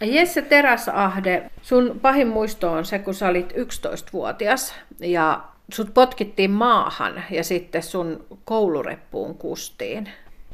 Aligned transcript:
Jesse 0.00 0.42
Teräsahde, 0.42 1.50
sun 1.62 1.98
pahin 2.02 2.28
muisto 2.28 2.72
on 2.72 2.84
se, 2.84 2.98
kun 2.98 3.14
sä 3.14 3.28
olit 3.28 3.52
11-vuotias 3.52 4.74
ja 5.00 5.40
sut 5.72 5.94
potkittiin 5.94 6.50
maahan 6.50 7.24
ja 7.30 7.44
sitten 7.44 7.82
sun 7.82 8.26
koulureppuun 8.44 9.34
kustiin. 9.34 10.08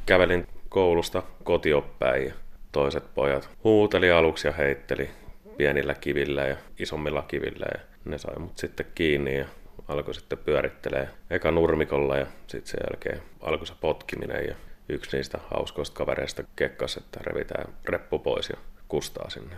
Kävelin 0.06 0.46
koulusta 0.68 1.22
kotioppäin 1.44 2.26
ja 2.26 2.34
toiset 2.72 3.14
pojat 3.14 3.48
huuteli 3.64 4.10
aluksi 4.10 4.48
ja 4.48 4.52
heitteli 4.52 5.10
pienillä 5.56 5.94
kivillä 5.94 6.42
ja 6.42 6.56
isommilla 6.78 7.22
kivillä 7.22 7.66
ja 7.74 7.80
ne 8.04 8.18
sai 8.18 8.38
mut 8.38 8.58
sitten 8.58 8.86
kiinni 8.94 9.38
ja 9.38 9.46
alkoi 9.88 10.14
sitten 10.14 10.38
pyörittelee 10.38 11.08
eka 11.30 11.50
nurmikolla 11.50 12.16
ja 12.16 12.26
sitten 12.46 12.70
sen 12.70 12.80
jälkeen 12.90 13.22
alkoi 13.40 13.66
se 13.66 13.74
potkiminen 13.80 14.46
ja 14.48 14.54
yksi 14.88 15.16
niistä 15.16 15.38
hauskoista 15.50 15.96
kavereista 15.96 16.44
kekkas, 16.56 16.96
että 16.96 17.20
revitään 17.22 17.74
reppu 17.84 18.18
pois 18.18 18.48
ja 18.48 18.56
kustaa 18.94 19.30
sinne. 19.30 19.56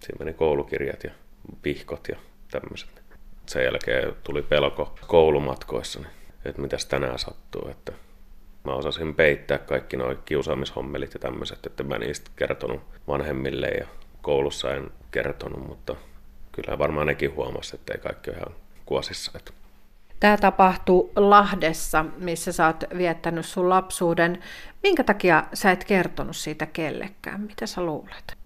Siinä 0.00 0.18
meni 0.18 0.32
koulukirjat 0.32 1.04
ja 1.04 1.10
pihkot 1.62 2.08
ja 2.08 2.16
tämmöiset. 2.50 3.02
Sen 3.46 3.64
jälkeen 3.64 4.16
tuli 4.24 4.42
pelko 4.42 4.98
koulumatkoissa, 5.06 6.00
että 6.44 6.62
mitäs 6.62 6.86
tänään 6.86 7.18
sattuu, 7.18 7.68
että 7.68 7.92
mä 8.64 8.72
osasin 8.72 9.14
peittää 9.14 9.58
kaikki 9.58 9.96
nuo 9.96 10.14
kiusaamishommelit 10.24 11.14
ja 11.14 11.20
tämmöiset, 11.20 11.66
että 11.66 11.82
mä 11.82 11.98
niistä 11.98 12.30
kertonut 12.36 12.80
vanhemmille 13.08 13.68
ja 13.68 13.86
koulussa 14.22 14.74
en 14.74 14.90
kertonut, 15.10 15.66
mutta 15.66 15.96
kyllä 16.52 16.78
varmaan 16.78 17.06
nekin 17.06 17.34
huomasi, 17.34 17.76
että 17.76 17.94
ei 17.94 18.00
kaikki 18.00 18.30
ole 18.30 18.38
ihan 18.38 18.54
kuosissa. 18.86 19.32
Että 19.34 19.52
Tämä 20.20 20.36
tapahtuu 20.36 21.12
Lahdessa, 21.16 22.04
missä 22.18 22.52
sä 22.52 22.66
oot 22.66 22.84
viettänyt 22.98 23.46
sun 23.46 23.68
lapsuuden. 23.68 24.38
Minkä 24.82 25.04
takia 25.04 25.44
sä 25.54 25.70
et 25.70 25.84
kertonut 25.84 26.36
siitä 26.36 26.66
kellekään? 26.66 27.40
Mitä 27.40 27.66
sä 27.66 27.82
luulet? 27.82 28.36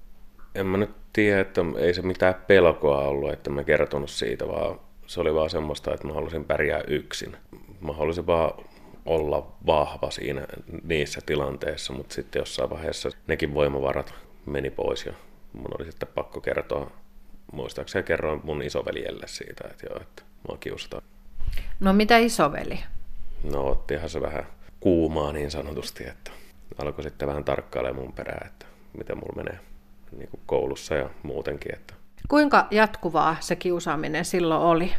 En 0.55 0.67
mä 0.67 0.77
nyt 0.77 0.91
tiedä, 1.13 1.41
että 1.41 1.61
ei 1.79 1.95
se 1.95 2.03
mitään 2.03 2.35
pelkoa 2.47 2.99
ollut, 2.99 3.33
että 3.33 3.51
mä 3.51 3.65
kertonut 3.65 4.11
siitä, 4.11 4.49
vaan 4.49 4.81
se 5.07 5.21
oli 5.21 5.35
vaan 5.35 5.51
semmoista, 5.51 5.95
että 5.95 6.07
mä 6.07 6.15
halusin 6.15 6.45
pärjää 6.45 6.81
yksin. 6.87 7.37
Mä 7.81 7.93
halusin 7.93 8.27
vaan 8.27 8.65
olla 9.07 9.53
vahva 9.67 10.11
siinä 10.11 10.47
niissä 10.83 11.21
tilanteissa, 11.27 11.93
mutta 11.93 12.15
sitten 12.15 12.41
jossain 12.41 12.71
vaiheessa 12.71 13.11
nekin 13.27 13.55
voimavarat 13.55 14.15
meni 14.47 14.71
pois 14.71 15.07
ja 15.07 15.13
mun 15.53 15.75
oli 15.79 15.85
sitten 15.85 16.09
pakko 16.15 16.41
kertoa, 16.41 16.91
muistaakseni 17.53 18.03
kerroin 18.03 18.41
mun 18.45 18.63
isoveljelle 18.63 19.27
siitä, 19.27 19.69
että 19.71 19.87
joo, 19.91 20.01
että 20.01 20.23
mua 20.49 20.57
kiusataan. 20.57 21.03
No 21.81 21.93
mitä 21.93 22.19
isoveli? 22.19 22.79
No 23.53 23.67
ottihan 23.69 24.09
se 24.09 24.21
vähän 24.21 24.47
kuumaa 24.81 25.33
niin 25.33 25.51
sanotusti, 25.51 26.09
että 26.09 26.31
alkoi 26.79 27.05
sitten 27.05 27.29
vähän 27.29 27.45
tarkkailemaan 27.45 28.05
mun 28.05 28.13
perää, 28.13 28.47
että 28.47 28.67
miten 28.99 29.17
mulla 29.17 29.37
menee 29.37 29.59
niin 30.17 30.29
kuin 30.29 30.41
koulussa 30.47 30.95
ja 30.95 31.11
muutenkin. 31.23 31.75
Että 31.75 31.95
Kuinka 32.29 32.67
jatkuvaa 32.71 33.37
se 33.41 33.57
kiusaaminen 33.57 34.25
silloin 34.25 34.61
oli? 34.63 34.93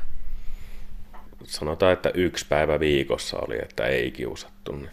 sanotaan, 1.43 1.93
että 1.93 2.11
yksi 2.13 2.45
päivä 2.49 2.79
viikossa 2.79 3.37
oli, 3.37 3.55
että 3.61 3.85
ei 3.85 4.11
kiusattu. 4.11 4.71
Niin 4.71 4.89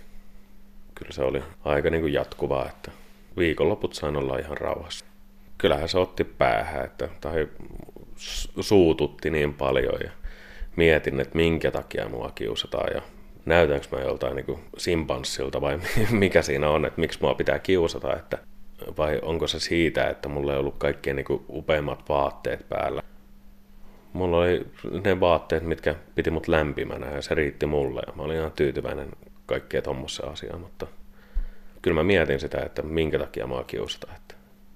kyllä 0.94 1.12
se 1.12 1.22
oli 1.22 1.42
aika 1.64 1.90
niin 1.90 2.00
kuin 2.00 2.12
jatkuvaa, 2.12 2.68
että 2.68 2.90
viikonloput 3.38 3.94
sain 3.94 4.16
olla 4.16 4.38
ihan 4.38 4.56
rauhassa. 4.56 5.04
Kyllähän 5.58 5.88
se 5.88 5.98
otti 5.98 6.24
päähän, 6.24 6.84
että, 6.84 7.08
tai 7.20 7.48
suututti 8.60 9.30
niin 9.30 9.54
paljon 9.54 9.98
ja 10.04 10.10
mietin, 10.76 11.20
että 11.20 11.36
minkä 11.36 11.70
takia 11.70 12.08
mua 12.08 12.32
kiusataan 12.34 12.94
ja 12.94 13.02
näytänkö 13.46 13.86
mä 13.92 14.00
joltain 14.00 14.36
niin 14.36 14.58
simpanssilta 14.78 15.60
vai 15.60 15.78
mikä 16.10 16.42
siinä 16.42 16.70
on, 16.70 16.84
että 16.84 17.00
miksi 17.00 17.18
mua 17.22 17.34
pitää 17.34 17.58
kiusata, 17.58 18.16
että 18.16 18.38
vai 18.98 19.18
onko 19.22 19.46
se 19.46 19.60
siitä, 19.60 20.08
että 20.08 20.28
mulla 20.28 20.52
ei 20.52 20.58
ollut 20.58 20.78
kaikkein 20.78 21.16
niin 21.16 21.26
upeimmat 21.48 22.08
vaatteet 22.08 22.68
päällä. 22.68 23.02
Mulla 24.12 24.38
oli 24.38 24.66
ne 25.04 25.20
vaatteet, 25.20 25.62
mitkä 25.62 25.94
piti 26.14 26.30
mut 26.30 26.48
lämpimänä 26.48 27.10
ja 27.10 27.22
se 27.22 27.34
riitti 27.34 27.66
mulle 27.66 28.02
ja 28.06 28.12
mä 28.16 28.22
olin 28.22 28.36
ihan 28.36 28.52
tyytyväinen 28.52 29.08
kaikkea 29.46 29.82
tuommoiseen 29.82 30.28
asiaan, 30.28 30.60
mutta 30.60 30.86
kyllä 31.82 31.94
mä 31.94 32.02
mietin 32.02 32.40
sitä, 32.40 32.60
että 32.60 32.82
minkä 32.82 33.18
takia 33.18 33.46
mua 33.46 33.64
kiusataan, 33.64 34.16
että 34.16 34.34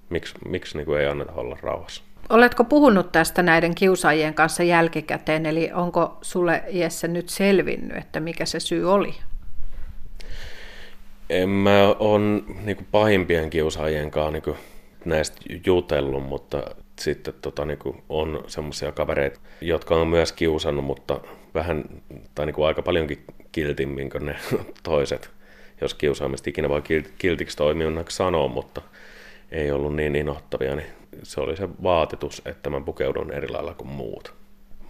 miksi, 0.09 0.35
miksi 0.47 0.77
niin 0.77 0.97
ei 0.97 1.07
anneta 1.07 1.31
olla 1.31 1.57
rauhassa. 1.61 2.03
Oletko 2.29 2.63
puhunut 2.63 3.11
tästä 3.11 3.43
näiden 3.43 3.75
kiusaajien 3.75 4.33
kanssa 4.33 4.63
jälkikäteen, 4.63 5.45
eli 5.45 5.71
onko 5.73 6.17
sulle 6.21 6.63
Jesse 6.69 7.07
nyt 7.07 7.29
selvinnyt, 7.29 7.97
että 7.97 8.19
mikä 8.19 8.45
se 8.45 8.59
syy 8.59 8.91
oli? 8.91 9.15
En 11.29 11.49
mä 11.49 11.95
on 11.99 12.45
niin 12.63 12.87
pahimpien 12.91 13.49
kiusaajien 13.49 14.11
kanssa 14.11 14.31
niin 14.31 14.57
näistä 15.05 15.37
jutellut, 15.65 16.23
mutta 16.23 16.63
sitten 16.99 17.33
tota, 17.41 17.65
niin 17.65 17.79
kuin 17.79 18.03
on 18.09 18.43
semmoisia 18.47 18.91
kavereita, 18.91 19.39
jotka 19.61 19.95
on 19.95 20.07
myös 20.07 20.31
kiusannut, 20.31 20.85
mutta 20.85 21.19
vähän 21.53 21.83
tai 22.35 22.45
niin 22.45 22.53
kuin 22.53 22.67
aika 22.67 22.81
paljonkin 22.81 23.23
kiltimmin 23.51 24.09
kuin 24.09 24.25
ne 24.25 24.35
toiset. 24.83 25.29
Jos 25.81 25.93
kiusaamista 25.93 26.49
ikinä 26.49 26.69
voi 26.69 26.83
kiltiksi 27.17 27.57
toimia, 27.57 27.87
sanoa, 28.09 28.47
mutta 28.47 28.81
ei 29.51 29.71
ollut 29.71 29.95
niin 29.95 30.15
innoittavia, 30.15 30.75
niin 30.75 30.96
se 31.23 31.41
oli 31.41 31.57
se 31.57 31.69
vaatetus, 31.83 32.41
että 32.45 32.69
mä 32.69 32.81
pukeudun 32.81 33.31
eri 33.31 33.49
lailla 33.49 33.73
kuin 33.73 33.89
muut. 33.89 34.33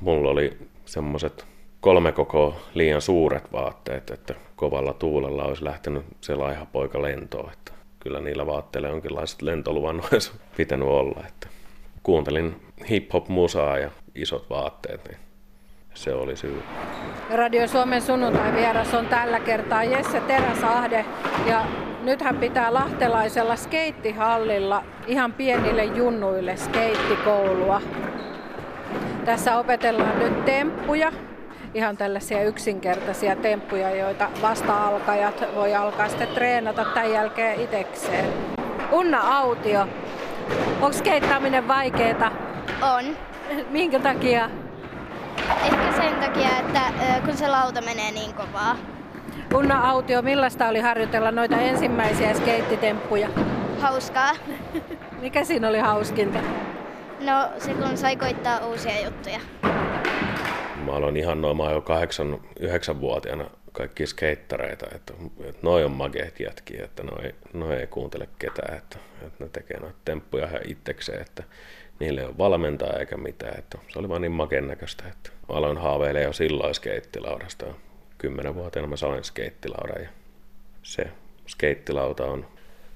Mulla 0.01 0.29
oli 0.29 0.57
semmoiset 0.85 1.45
kolme 1.81 2.11
koko 2.11 2.55
liian 2.73 3.01
suuret 3.01 3.51
vaatteet, 3.51 4.09
että 4.09 4.35
kovalla 4.55 4.93
tuulella 4.93 5.43
olisi 5.43 5.63
lähtenyt 5.63 6.05
se 6.21 6.35
laiha 6.35 6.65
poika 6.65 7.01
lentoon. 7.01 7.51
Että 7.53 7.71
kyllä 7.99 8.19
niillä 8.19 8.45
vaatteilla 8.45 8.89
jonkinlaiset 8.89 9.41
lentoluvan 9.41 10.01
olisi 10.11 10.31
pitänyt 10.57 10.87
olla. 10.87 11.23
Että 11.27 11.47
kuuntelin 12.03 12.55
hip-hop-musaa 12.89 13.77
ja 13.77 13.91
isot 14.15 14.49
vaatteet, 14.49 15.07
niin 15.07 15.17
se 15.93 16.13
oli 16.13 16.37
syy. 16.37 16.63
Radio 17.29 17.67
Suomen 17.67 18.01
sunnuntai 18.01 18.53
vieras 18.53 18.93
on 18.93 19.05
tällä 19.05 19.39
kertaa 19.39 19.83
Jesse 19.83 20.21
Teräsahde 20.21 21.05
ja 21.45 21.65
nythän 22.07 22.37
pitää 22.37 22.73
lahtelaisella 22.73 23.55
skeittihallilla 23.55 24.83
ihan 25.07 25.33
pienille 25.33 25.83
junnuille 25.83 26.55
skeittikoulua. 26.55 27.81
Tässä 29.25 29.57
opetellaan 29.57 30.19
nyt 30.19 30.45
temppuja, 30.45 31.11
ihan 31.73 31.97
tällaisia 31.97 32.43
yksinkertaisia 32.43 33.35
temppuja, 33.35 33.95
joita 33.95 34.29
vasta-alkajat 34.41 35.43
voi 35.55 35.75
alkaa 35.75 36.09
sitten 36.09 36.27
treenata 36.27 36.85
tämän 36.85 37.11
jälkeen 37.11 37.61
itekseen. 37.61 38.25
Unna 38.91 39.37
Autio, 39.37 39.87
onko 40.81 40.91
skeittaaminen 40.91 41.67
vaikeeta? 41.67 42.31
On. 42.81 43.05
Minkä 43.69 43.99
takia? 43.99 44.49
Ehkä 45.63 46.01
sen 46.01 46.15
takia, 46.15 46.49
että 46.59 46.81
kun 47.25 47.37
se 47.37 47.47
lauta 47.47 47.81
menee 47.81 48.11
niin 48.11 48.33
kovaa. 48.33 48.96
Unna 49.55 49.89
Autio, 49.89 50.21
millaista 50.21 50.67
oli 50.67 50.79
harjoitella 50.79 51.31
noita 51.31 51.57
ensimmäisiä 51.57 52.33
skeittitemppuja? 52.33 53.29
Hauskaa. 53.79 54.31
Mikä 55.21 55.43
siinä 55.43 55.67
oli 55.69 55.79
hauskinta? 55.79 56.39
No 57.19 57.49
se 57.57 57.73
kun 57.73 57.97
sai 57.97 58.15
koittaa 58.15 58.65
uusia 58.67 59.05
juttuja. 59.05 59.39
Mä 60.85 60.91
aloin 60.91 61.17
ihan 61.17 61.41
noin, 61.41 61.57
mä 61.57 61.71
jo 61.71 61.83
8-9-vuotiaana 62.59 63.49
kaikki 63.71 64.07
skeittareita, 64.07 64.85
että, 64.95 65.13
että 65.43 65.59
noi 65.61 65.83
on 65.83 65.91
mageet 65.91 66.39
jätkiä, 66.39 66.85
että 66.85 67.03
noi, 67.03 67.35
noi 67.53 67.75
ei 67.75 67.87
kuuntele 67.87 68.29
ketään, 68.39 68.77
että, 68.77 68.97
että 69.27 69.43
ne 69.43 69.49
tekee 69.49 69.79
noita 69.79 69.97
temppuja 70.05 70.47
ihan 70.47 70.61
itsekseen, 70.67 71.21
että 71.21 71.43
niille 71.99 72.21
ei 72.21 72.27
ole 72.27 72.37
valmentaa 72.37 72.93
eikä 72.99 73.17
mitään, 73.17 73.59
että 73.59 73.77
se 73.87 73.99
oli 73.99 74.09
vaan 74.09 74.21
niin 74.21 74.31
makeen 74.31 74.67
näköistä, 74.67 75.03
että 75.07 75.29
aloin 75.49 75.77
haaveilemaan 75.77 76.25
jo 76.25 76.33
silloin 76.33 76.75
skeittilaudasta. 76.75 77.65
Kymmenen-vuotiaana 78.17 78.87
mä 78.87 78.95
sain 78.95 79.23
skeittilaudan 79.23 80.03
ja 80.03 80.09
se 80.83 81.07
skeittilauta 81.47 82.25
on 82.25 82.45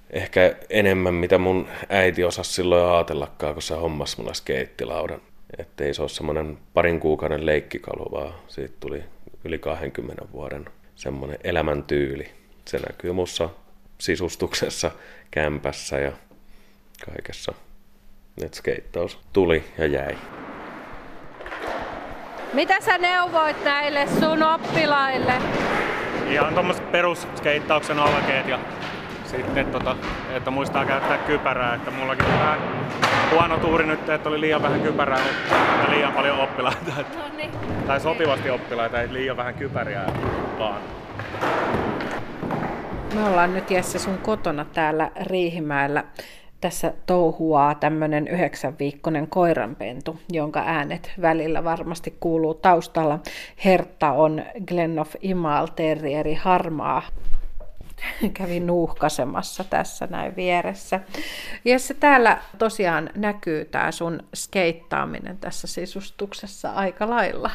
ehkä 0.09 0.55
enemmän, 0.69 1.13
mitä 1.13 1.37
mun 1.37 1.67
äiti 1.89 2.23
osasi 2.23 2.53
silloin 2.53 2.95
ajatellakaan, 2.95 3.53
kun 3.53 3.61
se 3.61 3.75
hommasi 3.75 4.17
mulle 4.17 4.33
skeittilaudan. 4.33 5.21
Että 5.57 5.83
ei 5.83 5.93
se 5.93 6.01
ole 6.01 6.09
semmoinen 6.09 6.57
parin 6.73 6.99
kuukauden 6.99 7.45
leikkikalu, 7.45 8.11
vaan 8.11 8.33
siitä 8.47 8.73
tuli 8.79 9.03
yli 9.43 9.59
20 9.59 10.25
vuoden 10.31 10.65
semmoinen 10.95 11.37
elämäntyyli. 11.43 12.31
Se 12.65 12.79
näkyy 12.79 13.11
mussa 13.11 13.49
sisustuksessa, 13.97 14.91
kämpässä 15.31 15.99
ja 15.99 16.11
kaikessa. 17.05 17.53
Et 18.43 18.53
skeittaus 18.53 19.19
tuli 19.33 19.63
ja 19.77 19.85
jäi. 19.85 20.17
Mitä 22.53 22.81
sä 22.81 22.97
neuvoit 22.97 23.63
näille 23.63 24.07
sun 24.19 24.43
oppilaille? 24.43 25.33
Ihan 26.29 26.53
tuommoiset 26.53 26.91
perusskeittauksen 26.91 27.99
alkeet 27.99 28.47
ja 28.47 28.59
sitten, 29.25 29.65
tota, 29.65 29.95
että 30.35 30.51
muistaa 30.51 30.85
käyttää 30.85 31.17
kypärää. 31.17 31.75
Että 31.75 31.91
mullakin 31.91 32.25
on 32.25 32.39
vähän 32.39 32.59
huono 33.31 33.57
tuuri 33.57 33.85
nyt, 33.85 34.09
että 34.09 34.29
oli 34.29 34.41
liian 34.41 34.61
vähän 34.63 34.81
kypärää 34.81 35.19
ja 35.19 35.95
liian 35.95 36.13
paljon 36.13 36.39
oppilaita. 36.39 36.91
No 37.17 37.37
niin. 37.37 37.51
Tai 37.87 37.99
sopivasti 37.99 38.49
oppilaita, 38.49 39.01
ei 39.01 39.13
liian 39.13 39.37
vähän 39.37 39.53
kypäriä 39.53 40.01
vaan. 40.59 40.81
Me 43.15 43.23
ollaan 43.23 43.53
nyt 43.53 43.71
Jesse 43.71 43.99
sun 43.99 44.17
kotona 44.17 44.65
täällä 44.65 45.11
Riihimäellä. 45.21 46.03
Tässä 46.61 46.93
touhuaa 47.05 47.75
tämmöinen 47.75 48.27
yhdeksän 48.27 48.75
viikkonen 48.79 49.27
koiranpentu, 49.27 50.19
jonka 50.29 50.63
äänet 50.65 51.11
välillä 51.21 51.63
varmasti 51.63 52.17
kuuluu 52.19 52.53
taustalla. 52.53 53.19
Hertta 53.65 54.11
on 54.11 54.43
Glennoff 54.67 55.15
Imal 55.21 55.67
Terrieri 55.67 56.33
harmaa 56.33 57.01
kävi 58.33 58.59
nuuhkasemassa 58.59 59.63
tässä 59.63 60.07
näin 60.09 60.35
vieressä. 60.35 60.99
Ja 61.65 61.79
se 61.79 61.93
täällä 61.93 62.41
tosiaan 62.57 63.09
näkyy 63.15 63.65
tämä 63.65 63.91
sun 63.91 64.19
skeittaaminen 64.35 65.37
tässä 65.37 65.67
sisustuksessa 65.67 66.71
aika 66.71 67.09
lailla. 67.09 67.51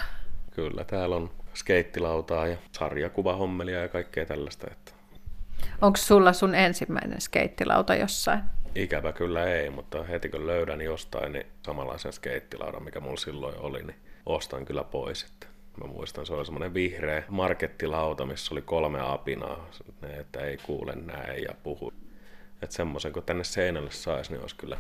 Kyllä, 0.50 0.85
täällä 0.85 1.17
on 1.17 1.31
skeittilautaa 1.55 2.47
ja 2.47 2.56
sarjakuvahommelia 2.73 3.81
ja 3.81 3.88
kaikkea 3.88 4.26
tällaista. 4.26 4.67
Että... 4.70 4.93
Onko 5.82 5.97
sulla 5.97 6.32
sun 6.32 6.55
ensimmäinen 6.55 7.20
skeittilauta 7.20 7.94
jossain? 7.94 8.41
Ikävä 8.76 9.12
kyllä 9.12 9.44
ei, 9.44 9.70
mutta 9.70 10.02
heti 10.02 10.28
kun 10.28 10.46
löydän 10.46 10.81
jostain 10.81 11.32
niin 11.32 11.46
samanlaisen 11.67 12.12
skeittilaudan, 12.12 12.82
mikä 12.82 13.00
mulla 13.00 13.17
silloin 13.17 13.58
oli, 13.58 13.82
niin 13.82 13.96
ostan 14.26 14.64
kyllä 14.64 14.84
pois. 14.84 15.23
Että 15.23 15.46
mä 15.81 15.87
muistan, 15.87 16.26
se 16.26 16.34
oli 16.34 16.44
semmoinen 16.44 16.75
vihreä 16.75 17.23
markettilauta, 17.28 18.26
missä 18.26 18.55
oli 18.55 18.62
kolme 18.62 19.00
apinaa, 19.00 19.70
että 20.19 20.40
ei 20.40 20.56
kuule, 20.56 20.93
näe 20.94 21.37
ja 21.38 21.55
puhu. 21.62 21.93
Että 22.62 22.76
semmoisen, 22.76 23.12
kun 23.12 23.23
tänne 23.23 23.44
seinälle 23.44 23.90
saisi, 23.90 24.32
niin 24.32 24.40
olisi 24.40 24.56
kyllä 24.56 24.76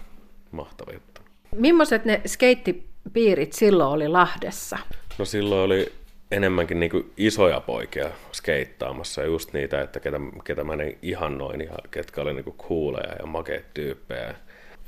mahtava 0.50 0.92
juttu. 0.92 1.20
Millaiset 1.52 2.04
ne 2.04 2.20
skeittipiirit 2.26 3.52
silloin 3.52 3.90
oli 3.90 4.08
Lahdessa? 4.08 4.78
No 5.18 5.24
silloin 5.24 5.60
oli 5.60 5.92
enemmänkin 6.30 6.80
niin 6.80 7.12
isoja 7.16 7.60
poikia 7.60 8.10
skeittaamassa. 8.32 9.20
Ja 9.20 9.26
just 9.26 9.52
niitä, 9.52 9.80
että 9.80 10.00
ketä, 10.00 10.20
ketä 10.44 10.64
mä 10.64 10.76
niin 10.76 10.98
ihannoin, 11.02 11.60
ihan, 11.60 11.78
ketkä 11.90 12.20
oli 12.20 12.34
niin 12.34 12.44
kuin 12.44 12.56
cooleja 12.56 13.16
ja 13.18 13.26
makeet 13.26 13.74
tyyppejä. 13.74 14.34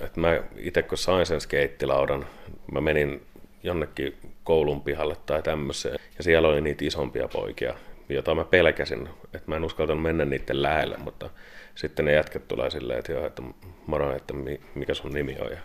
Et 0.00 0.17
mä 0.17 0.43
itse 0.56 0.82
kun 0.82 0.99
sain 0.99 1.26
sen 1.26 1.40
skeittilaudan, 1.40 2.26
mä 2.73 2.81
menin 2.81 3.23
jonnekin 3.62 4.17
koulun 4.44 4.81
pihalle 4.81 5.17
tai 5.26 5.43
tämmöiseen, 5.43 5.99
ja 6.19 6.25
siellä 6.25 6.49
oli 6.49 6.61
niitä 6.61 6.85
isompia 6.85 7.29
poikia, 7.29 7.75
jota 8.08 8.35
mä 8.35 8.44
pelkäsin, 8.44 9.08
että 9.25 9.43
mä 9.46 9.56
en 9.56 9.64
uskaltanut 9.64 10.02
mennä 10.02 10.25
niiden 10.25 10.62
lähelle, 10.62 10.96
mutta 10.96 11.31
sitten 11.75 12.05
ne 12.05 12.12
jätket 12.12 12.49
tulee 12.49 12.70
silleen, 12.70 12.99
että 12.99 13.12
joo, 13.12 13.26
että 13.26 13.43
moro, 13.87 14.17
että 14.17 14.35
mikä 14.75 14.94
sun 14.94 15.12
nimi 15.12 15.37
on, 15.40 15.50
ja 15.50 15.58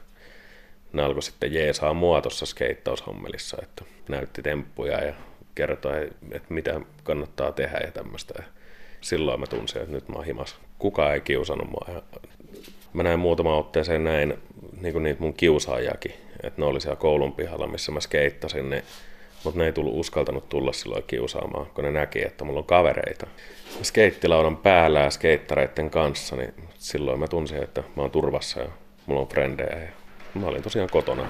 ne 0.93 1.03
alkoi 1.03 1.23
sitten 1.23 1.53
jeesaa 1.53 1.93
mua 1.93 2.21
tuossa 2.21 2.45
skeittaushommelissa, 2.45 3.57
että 3.61 3.85
näytti 4.09 4.41
temppuja 4.41 5.03
ja 5.03 5.13
kertoi, 5.55 6.09
että 6.31 6.53
mitä 6.53 6.81
kannattaa 7.03 7.51
tehdä 7.51 7.77
ja 7.77 7.91
tämmöistä. 7.91 8.43
Silloin 9.01 9.39
mä 9.39 9.47
tunsin, 9.47 9.81
että 9.81 9.93
nyt 9.93 10.09
mä 10.09 10.15
oon 10.15 10.25
himas. 10.25 10.55
Kukaan 10.79 11.13
ei 11.13 11.21
kiusannut 11.21 11.69
mua. 11.69 11.95
Ja 11.95 12.01
mä 12.93 13.03
näin 13.03 13.19
muutama 13.19 13.57
otteeseen 13.57 14.03
näin 14.03 14.33
niin 14.81 15.03
niitä 15.03 15.21
mun 15.21 15.33
kiusaajakin, 15.33 16.13
että 16.43 16.61
ne 16.61 16.65
oli 16.65 16.81
siellä 16.81 16.95
koulun 16.95 17.33
pihalla, 17.33 17.67
missä 17.67 17.91
mä 17.91 17.99
skeittasin, 17.99 18.69
niin, 18.69 18.83
mutta 19.43 19.59
ne 19.59 19.65
ei 19.65 19.73
tullut 19.73 19.95
uskaltanut 19.95 20.49
tulla 20.49 20.73
silloin 20.73 21.03
kiusaamaan, 21.07 21.65
kun 21.65 21.83
ne 21.83 21.91
näki, 21.91 22.25
että 22.25 22.43
mulla 22.43 22.59
on 22.59 22.65
kavereita. 22.65 23.27
Skeittilaudan 23.83 24.57
päällä 24.57 24.99
ja 24.99 25.09
skeittareiden 25.09 25.89
kanssa, 25.89 26.35
niin 26.35 26.53
silloin 26.75 27.19
mä 27.19 27.27
tunsin, 27.27 27.63
että 27.63 27.83
mä 27.95 28.01
oon 28.01 28.11
turvassa 28.11 28.59
ja 28.59 28.69
mulla 29.05 29.21
on 29.21 29.27
frendejä 29.27 29.79
ja 29.79 29.89
mä 30.33 30.47
olin 30.47 30.63
tosiaan 30.63 30.89
kotona. 30.91 31.23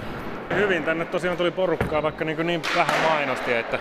Hyvin 0.54 0.84
tänne 0.84 1.04
tosiaan 1.04 1.36
tuli 1.36 1.50
porukkaa, 1.50 2.02
vaikka 2.02 2.24
niin, 2.24 2.46
niin 2.46 2.62
vähän 2.76 3.10
mainosti, 3.10 3.52
että 3.54 3.78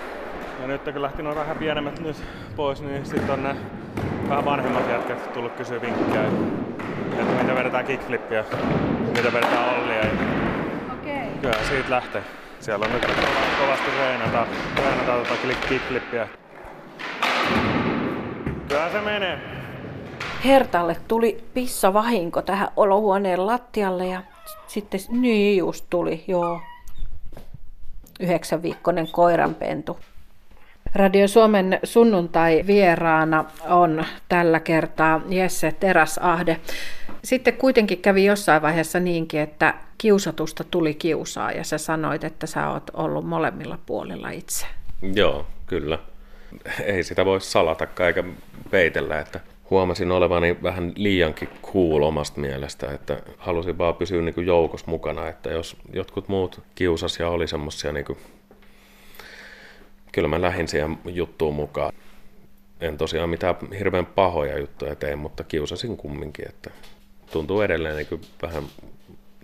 ja 0.61 0.67
nyt 0.67 0.81
kun 0.83 1.01
lähti 1.01 1.23
noin 1.23 1.35
vähän 1.35 1.57
pienemmät 1.57 1.99
nyt 1.99 2.23
pois, 2.55 2.81
niin 2.81 3.05
sitten 3.05 3.29
on 3.29 3.43
ne 3.43 3.55
vähän 4.29 4.45
vanhemmat 4.45 4.89
jätkät 4.89 5.33
tullut 5.33 5.51
kysyä 5.51 5.81
vinkkejä, 5.81 6.23
että 7.19 7.43
mitä 7.43 7.55
vedetään 7.55 7.85
kickflippiä, 7.85 8.45
mitä 9.17 9.33
vedetään 9.33 9.75
ollia. 9.75 9.99
Okei. 10.93 11.27
Okay. 11.27 11.39
Kyllä 11.41 11.63
siitä 11.69 11.89
lähtee. 11.89 12.23
Siellä 12.59 12.85
on 12.85 12.91
nyt 12.91 13.05
kovasti 13.59 13.91
reenata, 13.97 14.47
reenata 14.77 15.17
tota 15.17 15.55
kickflippiä. 15.69 16.27
Kyllä 18.67 18.89
se 18.91 19.01
menee. 19.01 19.39
Hertalle 20.45 20.97
tuli 21.07 21.43
pissavahinko 21.53 22.41
tähän 22.41 22.67
olohuoneen 22.75 23.47
lattialle 23.47 24.07
ja 24.07 24.21
sitten 24.67 24.99
niin 25.09 25.57
just 25.57 25.85
tuli, 25.89 26.23
joo. 26.27 26.61
Yhdeksän 28.19 28.61
viikkoinen 28.61 29.07
koiranpentu. 29.11 29.99
Radio 30.95 31.27
Suomen 31.27 31.79
sunnuntai 31.83 32.63
vieraana 32.67 33.45
on 33.69 34.05
tällä 34.29 34.59
kertaa 34.59 35.21
Jesse 35.29 35.71
Teräsahde. 35.71 36.59
Sitten 37.23 37.53
kuitenkin 37.53 38.01
kävi 38.01 38.25
jossain 38.25 38.61
vaiheessa 38.61 38.99
niinkin, 38.99 39.39
että 39.39 39.73
kiusatusta 39.97 40.63
tuli 40.63 40.93
kiusaa 40.93 41.51
ja 41.51 41.63
sä 41.63 41.77
sanoit, 41.77 42.23
että 42.23 42.47
sä 42.47 42.69
oot 42.69 42.91
ollut 42.93 43.25
molemmilla 43.25 43.79
puolilla 43.85 44.29
itse. 44.29 44.65
Joo, 45.13 45.45
kyllä. 45.65 45.99
Ei 46.83 47.03
sitä 47.03 47.25
voi 47.25 47.41
salata 47.41 47.87
eikä 48.05 48.23
peitellä, 48.71 49.19
että 49.19 49.39
huomasin 49.73 50.11
olevani 50.11 50.57
vähän 50.63 50.93
liiankin 50.95 51.49
cool 51.63 52.03
omasta 52.03 52.39
mielestä, 52.39 52.91
että 52.91 53.21
halusin 53.37 53.77
vaan 53.77 53.95
pysyä 53.95 54.21
niin 54.21 54.35
kuin 54.35 54.47
joukossa 54.47 54.87
mukana, 54.89 55.27
että 55.27 55.49
jos 55.49 55.77
jotkut 55.93 56.27
muut 56.27 56.61
kiusas 56.75 57.19
ja 57.19 57.29
oli 57.29 57.47
semmoisia 57.47 57.91
niin 57.91 58.05
kyllä 60.11 60.27
mä 60.27 60.41
lähdin 60.41 60.67
siihen 60.67 60.97
juttuun 61.05 61.55
mukaan. 61.55 61.93
En 62.81 62.97
tosiaan 62.97 63.29
mitään 63.29 63.55
hirveän 63.79 64.05
pahoja 64.05 64.59
juttuja 64.59 64.95
tee, 64.95 65.15
mutta 65.15 65.43
kiusasin 65.43 65.97
kumminkin, 65.97 66.49
että 66.49 66.71
tuntuu 67.31 67.61
edelleen 67.61 67.95
niin 67.95 68.21
vähän 68.41 68.63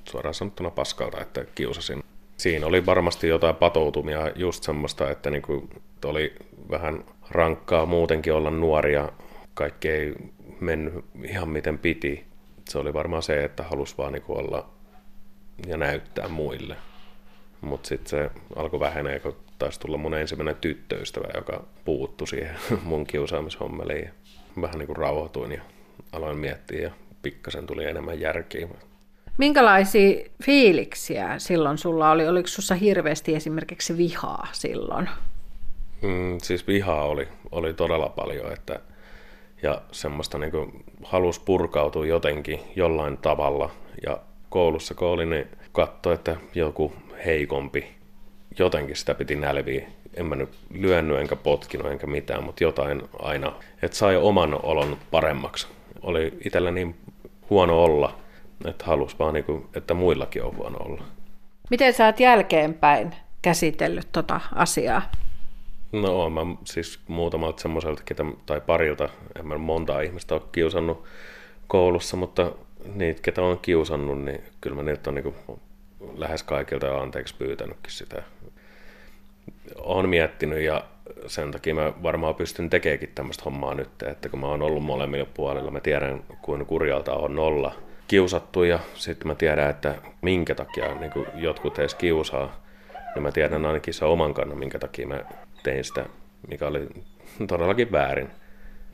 suoraan 0.10 0.34
sanottuna 0.34 0.70
paskalta, 0.72 1.22
että 1.22 1.46
kiusasin. 1.56 2.04
Siinä 2.38 2.66
oli 2.66 2.86
varmasti 2.86 3.28
jotain 3.28 3.56
patoutumia, 3.56 4.32
just 4.36 4.64
semmoista, 4.64 5.12
että 5.12 5.30
niin 5.30 5.42
kuin 5.42 5.70
oli 6.06 6.36
vähän 6.72 7.04
rankkaa 7.30 7.86
muutenkin 7.86 8.34
olla 8.34 8.52
nuoria, 8.52 9.10
kaikki 9.54 9.90
ei 9.90 10.16
mennyt 10.60 11.06
ihan 11.24 11.50
miten 11.50 11.80
piti. 11.80 12.26
Se 12.70 12.78
oli 12.78 12.94
varmaan 12.94 13.24
se, 13.24 13.44
että 13.44 13.64
halusi 13.64 13.96
vaan 13.98 14.14
niin 14.14 14.24
olla 14.28 14.70
ja 15.68 15.78
näyttää 15.78 16.28
muille. 16.28 16.76
Mutta 17.62 17.88
sitten 17.88 18.10
se 18.10 18.30
alkoi 18.56 18.80
vähenee, 18.80 19.20
kun 19.20 19.36
taisi 19.60 19.80
tulla 19.80 19.98
mun 19.98 20.14
ensimmäinen 20.14 20.56
tyttöystävä, 20.56 21.28
joka 21.36 21.64
puuttu 21.86 22.26
siihen 22.26 22.56
mun 22.84 23.06
kiusaamishommeliin. 23.08 24.10
Vähän 24.62 24.80
niin 24.80 24.88
kuin 24.88 24.98
rauhoituin 24.98 25.52
ja 25.52 25.62
aloin 26.12 26.38
miettiä 26.38 26.82
ja 26.82 26.92
pikkasen 27.22 27.68
tuli 27.68 27.86
enemmän 27.86 28.20
järkiä. 28.20 28.68
Minkälaisia 29.38 30.30
fiiliksiä 30.44 31.40
silloin 31.40 31.78
sulla 31.78 32.12
oli? 32.12 32.28
Oliko 32.28 32.48
sussa 32.48 32.76
hirveästi 32.76 33.36
esimerkiksi 33.36 33.98
vihaa 33.98 34.48
silloin? 34.52 35.10
Mm, 36.02 36.38
siis 36.42 36.68
vihaa 36.68 37.06
oli, 37.06 37.28
oli 37.52 37.74
todella 37.74 38.10
paljon, 38.10 38.54
että, 38.54 38.80
ja 39.62 39.82
semmoista 39.92 40.38
niin 40.38 40.52
kuin 40.52 40.86
halus 41.04 41.40
purkautua 41.40 42.06
jotenkin 42.06 42.60
jollain 42.76 43.18
tavalla. 43.18 43.70
Ja 44.06 44.20
koulussa 44.50 44.94
kun 44.94 45.08
oli, 45.08 45.26
niin 45.26 45.48
katsoi, 45.72 46.14
että 46.14 46.36
joku 46.56 46.94
heikompi 47.26 48.00
jotenkin 48.60 48.96
sitä 48.96 49.16
piti 49.16 49.36
nälviä. 49.36 49.88
En 50.14 50.26
mä 50.26 50.36
nyt 50.36 50.50
lyönnyt 50.74 51.20
enkä 51.20 51.36
potkinut 51.36 51.92
enkä 51.92 52.08
mitään, 52.08 52.44
mutta 52.44 52.64
jotain 52.64 53.02
aina, 53.20 53.52
että 53.82 53.98
sai 53.98 54.18
oman 54.18 54.66
olon 54.66 54.98
paremmaksi. 55.12 55.68
Oli 56.02 56.34
itsellä 56.46 56.72
niin 56.72 56.96
huono 57.50 57.84
olla, 57.84 58.16
että 58.66 58.86
halusi 58.86 59.16
vaan, 59.20 59.34
niin 59.34 59.44
kuin, 59.44 59.66
että 59.76 59.94
muillakin 59.94 60.44
on 60.44 60.58
huono 60.58 60.78
olla. 60.78 61.04
Miten 61.70 61.94
sä 61.94 62.06
oot 62.06 62.20
jälkeenpäin 62.20 63.16
käsitellyt 63.42 64.08
tota 64.12 64.42
asiaa? 64.56 65.02
No 65.92 66.30
mä 66.30 66.42
siis 66.64 67.00
muutamalta 67.08 67.62
semmoiselta, 67.62 68.04
tai 68.46 68.62
parilta, 68.62 69.10
en 69.40 69.48
mä 69.48 69.58
montaa 69.58 70.02
ihmistä 70.02 70.36
ole 70.36 70.42
kiusannut 70.52 71.04
koulussa, 71.68 72.18
mutta 72.18 72.52
niitä, 72.96 73.22
ketä 73.22 73.42
on 73.42 73.60
kiusannut, 73.60 74.22
niin 74.22 74.44
kyllä 74.62 74.76
mä 74.76 74.84
nyt 74.84 75.08
on 75.08 75.16
niin 75.16 75.36
lähes 76.16 76.44
kaikilta 76.44 76.98
anteeksi 76.98 77.36
pyytänytkin 77.38 77.92
sitä. 77.92 78.24
Olen 79.76 80.10
miettinyt 80.10 80.62
ja 80.62 80.84
sen 81.28 81.52
takia 81.52 81.76
mä 81.76 81.94
varmaan 82.04 82.36
pystyn 82.36 82.70
tekeekin 82.70 83.12
tämmöistä 83.16 83.44
hommaa 83.46 83.74
nyt, 83.74 84.04
että 84.04 84.30
kun 84.30 84.40
mä 84.40 84.48
oon 84.48 84.62
ollut 84.62 84.84
molemmilla 84.84 85.28
puolilla, 85.34 85.72
mä 85.72 85.80
tiedän 85.80 86.24
kuin 86.42 86.66
kurjalta 86.66 87.14
on 87.14 87.40
olla 87.40 87.76
kiusattu 88.08 88.64
ja 88.64 88.80
sitten 88.96 89.28
mä 89.28 89.36
tiedän, 89.36 89.70
että 89.70 89.96
minkä 90.22 90.56
takia 90.56 90.96
niin 90.96 91.12
jotkut 91.36 91.80
edes 91.80 91.96
kiusaa, 91.96 92.62
niin 93.16 93.24
mä 93.24 93.32
tiedän 93.32 93.66
ainakin 93.66 93.94
se 93.94 94.06
oman 94.06 94.34
kannan, 94.34 94.58
minkä 94.58 94.80
takia 94.80 95.08
mä 95.08 95.24
tein 95.64 95.84
sitä, 95.84 96.06
mikä 96.48 96.68
oli 96.68 96.88
todellakin 97.48 97.92
väärin. 97.92 98.30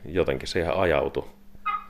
Jotenkin 0.04 0.48
se 0.48 0.60
ihan 0.60 0.76
ajautui, 0.76 1.24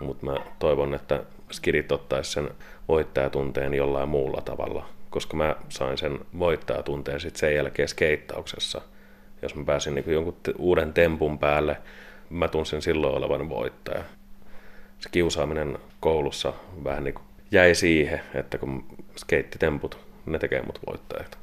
mutta 0.00 0.26
mä 0.26 0.36
toivon, 0.58 0.94
että 0.94 1.22
skidit 1.52 1.92
ottaisi 1.92 2.32
sen 2.32 2.50
voittajatunteen 2.88 3.74
jollain 3.74 4.08
muulla 4.08 4.40
tavalla 4.40 4.96
koska 5.16 5.36
mä 5.36 5.56
sain 5.68 5.98
sen 5.98 6.18
voittajatunteen 6.38 7.20
sitten 7.20 7.40
sen 7.40 7.54
jälkeen 7.54 7.88
skeittauksessa. 7.88 8.80
Jos 9.42 9.54
mä 9.54 9.64
pääsin 9.64 9.94
niin 9.94 10.12
jonkun 10.12 10.36
uuden 10.58 10.92
tempun 10.92 11.38
päälle, 11.38 11.76
mä 12.30 12.48
tunsin 12.48 12.82
silloin 12.82 13.14
olevan 13.14 13.48
voittaja. 13.48 14.04
Se 14.98 15.08
kiusaaminen 15.12 15.78
koulussa 16.00 16.52
vähän 16.84 17.04
niin 17.04 17.14
jäi 17.50 17.74
siihen, 17.74 18.20
että 18.34 18.58
kun 18.58 18.86
skeittitemput, 19.16 19.98
ne 20.26 20.38
tekee 20.38 20.62
mut 20.62 20.80
voittajat. 20.86 21.38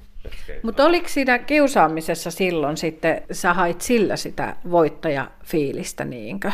Mutta 0.64 0.86
oliko 0.86 1.08
siinä 1.08 1.40
kiusaamisessa 1.40 2.32
silloin 2.32 2.78
sitten, 2.78 3.22
sä 3.32 3.54
hait 3.54 3.82
sillä 3.82 4.16
sitä 4.16 4.56
voittajafiilistä 4.72 6.06
niinkö? 6.06 6.52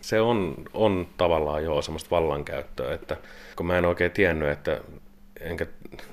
Se 0.00 0.20
on, 0.20 0.54
on 0.74 1.08
tavallaan 1.16 1.64
jo 1.64 1.82
semmoista 1.82 2.10
vallankäyttöä, 2.10 2.94
että 2.94 3.16
kun 3.56 3.66
mä 3.66 3.78
en 3.78 3.84
oikein 3.84 4.10
tiennyt, 4.10 4.48
että 4.48 4.80
enkä 5.40 5.66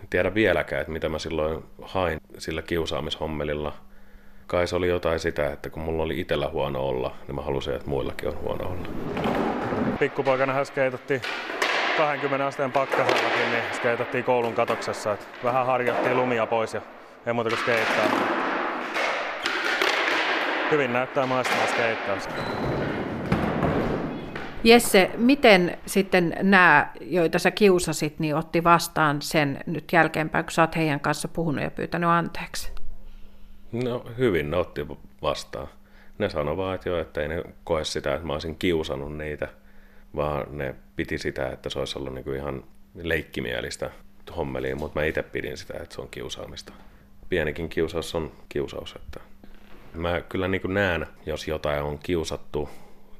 tiedä 0.09 0.33
vieläkään, 0.33 0.81
että 0.81 0.93
mitä 0.93 1.09
mä 1.09 1.19
silloin 1.19 1.63
hain 1.81 2.19
sillä 2.37 2.61
kiusaamishommelilla. 2.61 3.73
Kai 4.47 4.67
se 4.67 4.75
oli 4.75 4.87
jotain 4.87 5.19
sitä, 5.19 5.51
että 5.51 5.69
kun 5.69 5.83
mulla 5.83 6.03
oli 6.03 6.19
itsellä 6.19 6.49
huono 6.49 6.87
olla, 6.87 7.15
niin 7.27 7.35
mä 7.35 7.41
halusin, 7.41 7.73
että 7.73 7.87
muillakin 7.87 8.29
on 8.29 8.41
huono 8.41 8.69
olla. 8.69 8.87
Pikkupoikana 9.99 10.65
skeitattiin 10.65 11.21
20 12.01 12.47
asteen 12.47 12.71
pakkasellakin, 12.71 13.51
niin 13.51 13.63
skeitattiin 13.73 14.23
koulun 14.23 14.53
katoksessa. 14.53 15.13
Että 15.13 15.25
vähän 15.43 15.65
harjattiin 15.65 16.17
lumia 16.17 16.45
pois 16.45 16.73
ja 16.73 16.81
ei 17.25 17.33
muuta 17.33 17.49
kuin 17.49 17.59
skeittaa. 17.59 18.05
Hyvin 20.71 20.93
näyttää 20.93 21.25
maistaa 21.25 21.67
skeittaa. 21.67 22.17
Jesse, 24.63 25.11
miten 25.17 25.77
sitten 25.85 26.35
nämä, 26.41 26.91
joita 27.01 27.39
sä 27.39 27.51
kiusasit, 27.51 28.19
niin 28.19 28.35
otti 28.35 28.63
vastaan 28.63 29.21
sen 29.21 29.59
nyt 29.65 29.93
jälkeenpäin, 29.93 30.45
kun 30.45 30.51
sä 30.51 30.61
oot 30.61 30.75
heidän 30.75 30.99
kanssa 30.99 31.27
puhunut 31.27 31.63
ja 31.63 31.71
pyytänyt 31.71 32.09
anteeksi? 32.09 32.71
No 33.71 34.05
hyvin 34.17 34.51
ne 34.51 34.57
otti 34.57 34.87
vastaan. 35.21 35.67
Ne 36.17 36.29
sanoi 36.29 36.57
vaan, 36.57 36.75
että, 36.75 36.89
joo, 36.89 36.99
että 36.99 37.21
ei 37.21 37.27
ne 37.27 37.43
koe 37.63 37.83
sitä, 37.83 38.13
että 38.13 38.27
mä 38.27 38.33
olisin 38.33 38.55
kiusannut 38.55 39.17
niitä, 39.17 39.47
vaan 40.15 40.57
ne 40.57 40.75
piti 40.95 41.17
sitä, 41.17 41.49
että 41.49 41.69
se 41.69 41.79
olisi 41.79 41.99
ollut 41.99 42.13
niinku 42.13 42.31
ihan 42.31 42.63
leikkimielistä 42.95 43.91
hommeliin, 44.37 44.77
mutta 44.77 44.99
mä 44.99 45.05
itse 45.05 45.23
pidin 45.23 45.57
sitä, 45.57 45.73
että 45.81 45.95
se 45.95 46.01
on 46.01 46.09
kiusaamista. 46.09 46.73
Pienikin 47.29 47.69
kiusaus 47.69 48.15
on 48.15 48.31
kiusaus. 48.49 48.95
Että 48.95 49.19
mä 49.93 50.21
kyllä 50.21 50.47
niin 50.47 50.61
näen, 50.67 51.07
jos 51.25 51.47
jotain 51.47 51.83
on 51.83 51.99
kiusattu 51.99 52.69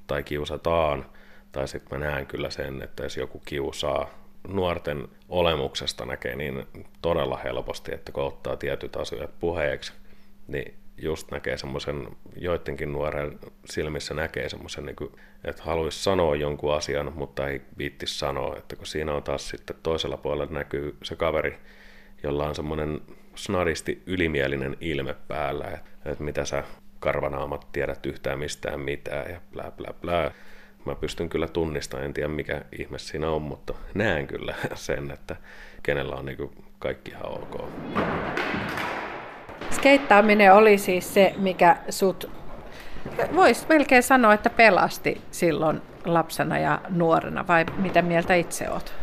tai 0.07 0.23
kiusataan, 0.23 1.05
tai 1.51 1.67
sitten 1.67 1.99
mä 1.99 2.05
näen 2.05 2.25
kyllä 2.25 2.49
sen, 2.49 2.81
että 2.81 3.03
jos 3.03 3.17
joku 3.17 3.41
kiusaa, 3.45 4.09
nuorten 4.47 5.07
olemuksesta 5.29 6.05
näkee 6.05 6.35
niin 6.35 6.67
todella 7.01 7.37
helposti, 7.37 7.93
että 7.93 8.11
kun 8.11 8.23
ottaa 8.23 8.57
tietyt 8.57 8.95
asiat 8.95 9.39
puheeksi, 9.39 9.93
niin 10.47 10.80
just 10.97 11.31
näkee 11.31 11.57
semmoisen, 11.57 12.07
joidenkin 12.35 12.91
nuoren 12.91 13.39
silmissä 13.65 14.13
näkee 14.13 14.49
semmoisen, 14.49 14.85
niin 14.85 14.95
että 15.43 15.63
haluaisi 15.63 16.03
sanoa 16.03 16.35
jonkun 16.35 16.73
asian, 16.73 17.13
mutta 17.15 17.47
ei 17.47 17.61
viitti 17.77 18.07
sanoa, 18.07 18.57
että 18.57 18.75
kun 18.75 18.85
siinä 18.85 19.13
on 19.13 19.23
taas 19.23 19.49
sitten 19.49 19.75
toisella 19.83 20.17
puolella 20.17 20.53
näkyy 20.53 20.97
se 21.03 21.15
kaveri, 21.15 21.57
jolla 22.23 22.47
on 22.47 22.55
semmoinen 22.55 23.01
snadisti 23.35 24.03
ylimielinen 24.05 24.77
ilme 24.81 25.15
päällä, 25.27 25.65
että, 25.65 25.89
että 26.05 26.23
mitä 26.23 26.45
sä 26.45 26.63
karvanaamat 26.99 27.71
tiedät 27.71 28.05
yhtään 28.05 28.39
mistään 28.39 28.79
mitään 28.79 29.31
ja 29.31 29.41
blä 29.53 29.71
blä 29.77 29.93
blä 30.01 30.31
mä 30.85 30.95
pystyn 30.95 31.29
kyllä 31.29 31.47
tunnistamaan, 31.47 32.05
en 32.05 32.13
tiedä 32.13 32.27
mikä 32.27 32.61
ihme 32.79 32.99
siinä 32.99 33.29
on, 33.29 33.41
mutta 33.41 33.73
näen 33.93 34.27
kyllä 34.27 34.55
sen, 34.75 35.11
että 35.11 35.35
kenellä 35.83 36.15
on 36.15 36.25
niin 36.25 36.51
kaikki 36.79 37.11
ihan 37.11 37.27
ok. 37.27 37.69
Skeittaaminen 39.81 40.53
oli 40.53 40.77
siis 40.77 41.13
se, 41.13 41.33
mikä 41.37 41.77
sut, 41.89 42.29
voisi 43.35 43.65
melkein 43.69 44.03
sanoa, 44.03 44.33
että 44.33 44.49
pelasti 44.49 45.21
silloin 45.31 45.81
lapsena 46.05 46.59
ja 46.59 46.81
nuorena, 46.89 47.47
vai 47.47 47.65
mitä 47.77 48.01
mieltä 48.01 48.35
itse 48.35 48.69
oot? 48.69 48.93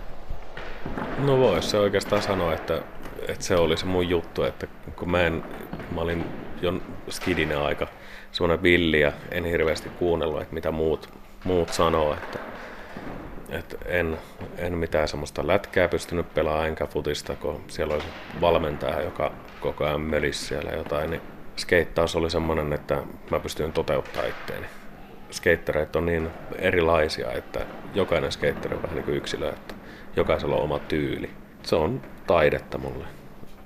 No 1.18 1.38
voisi 1.38 1.68
se 1.68 1.78
oikeastaan 1.78 2.22
sanoa, 2.22 2.54
että, 2.54 2.82
että 3.28 3.44
se 3.44 3.56
oli 3.56 3.76
se 3.76 3.86
mun 3.86 4.08
juttu, 4.08 4.42
että 4.42 4.66
kun 4.96 5.10
mä, 5.10 5.22
en, 5.22 5.44
mä 5.94 6.00
olin 6.00 6.24
jo 6.62 6.74
skidinen 7.10 7.58
aika 7.58 7.86
semmoinen 8.32 8.62
villi 8.62 9.00
ja 9.00 9.12
en 9.30 9.44
hirveästi 9.44 9.88
kuunnellut, 9.88 10.42
että 10.42 10.54
mitä 10.54 10.70
muut 10.70 11.08
muut 11.44 11.68
sanoo, 11.68 12.14
että, 12.14 12.38
että 13.48 13.76
en, 13.86 14.18
en 14.58 14.78
mitään 14.78 15.08
semmoista 15.08 15.46
lätkää 15.46 15.88
pystynyt 15.88 16.34
pelaamaan 16.34 16.68
enkä 16.68 16.86
futista, 16.86 17.34
kun 17.34 17.64
siellä 17.68 17.94
oli 17.94 18.04
valmentaja, 18.40 19.02
joka 19.02 19.32
koko 19.60 19.84
ajan 19.84 20.00
mölisi 20.00 20.44
siellä 20.44 20.70
jotain, 20.70 21.10
niin 21.10 21.22
skeittaus 21.56 22.16
oli 22.16 22.30
semmoinen, 22.30 22.72
että 22.72 23.02
mä 23.30 23.40
pystyin 23.40 23.72
toteuttamaan 23.72 24.28
itteeni. 24.28 24.66
Skeittereitä 25.30 25.98
on 25.98 26.06
niin 26.06 26.30
erilaisia, 26.58 27.32
että 27.32 27.60
jokainen 27.94 28.32
skeitteri 28.32 28.76
on 28.76 28.82
vähän 28.82 28.94
niin 28.96 29.04
kuin 29.04 29.16
yksilö, 29.16 29.48
että 29.48 29.74
jokaisella 30.16 30.56
on 30.56 30.62
oma 30.62 30.78
tyyli. 30.78 31.30
Se 31.62 31.76
on 31.76 32.02
taidetta 32.26 32.78
mulle 32.78 33.04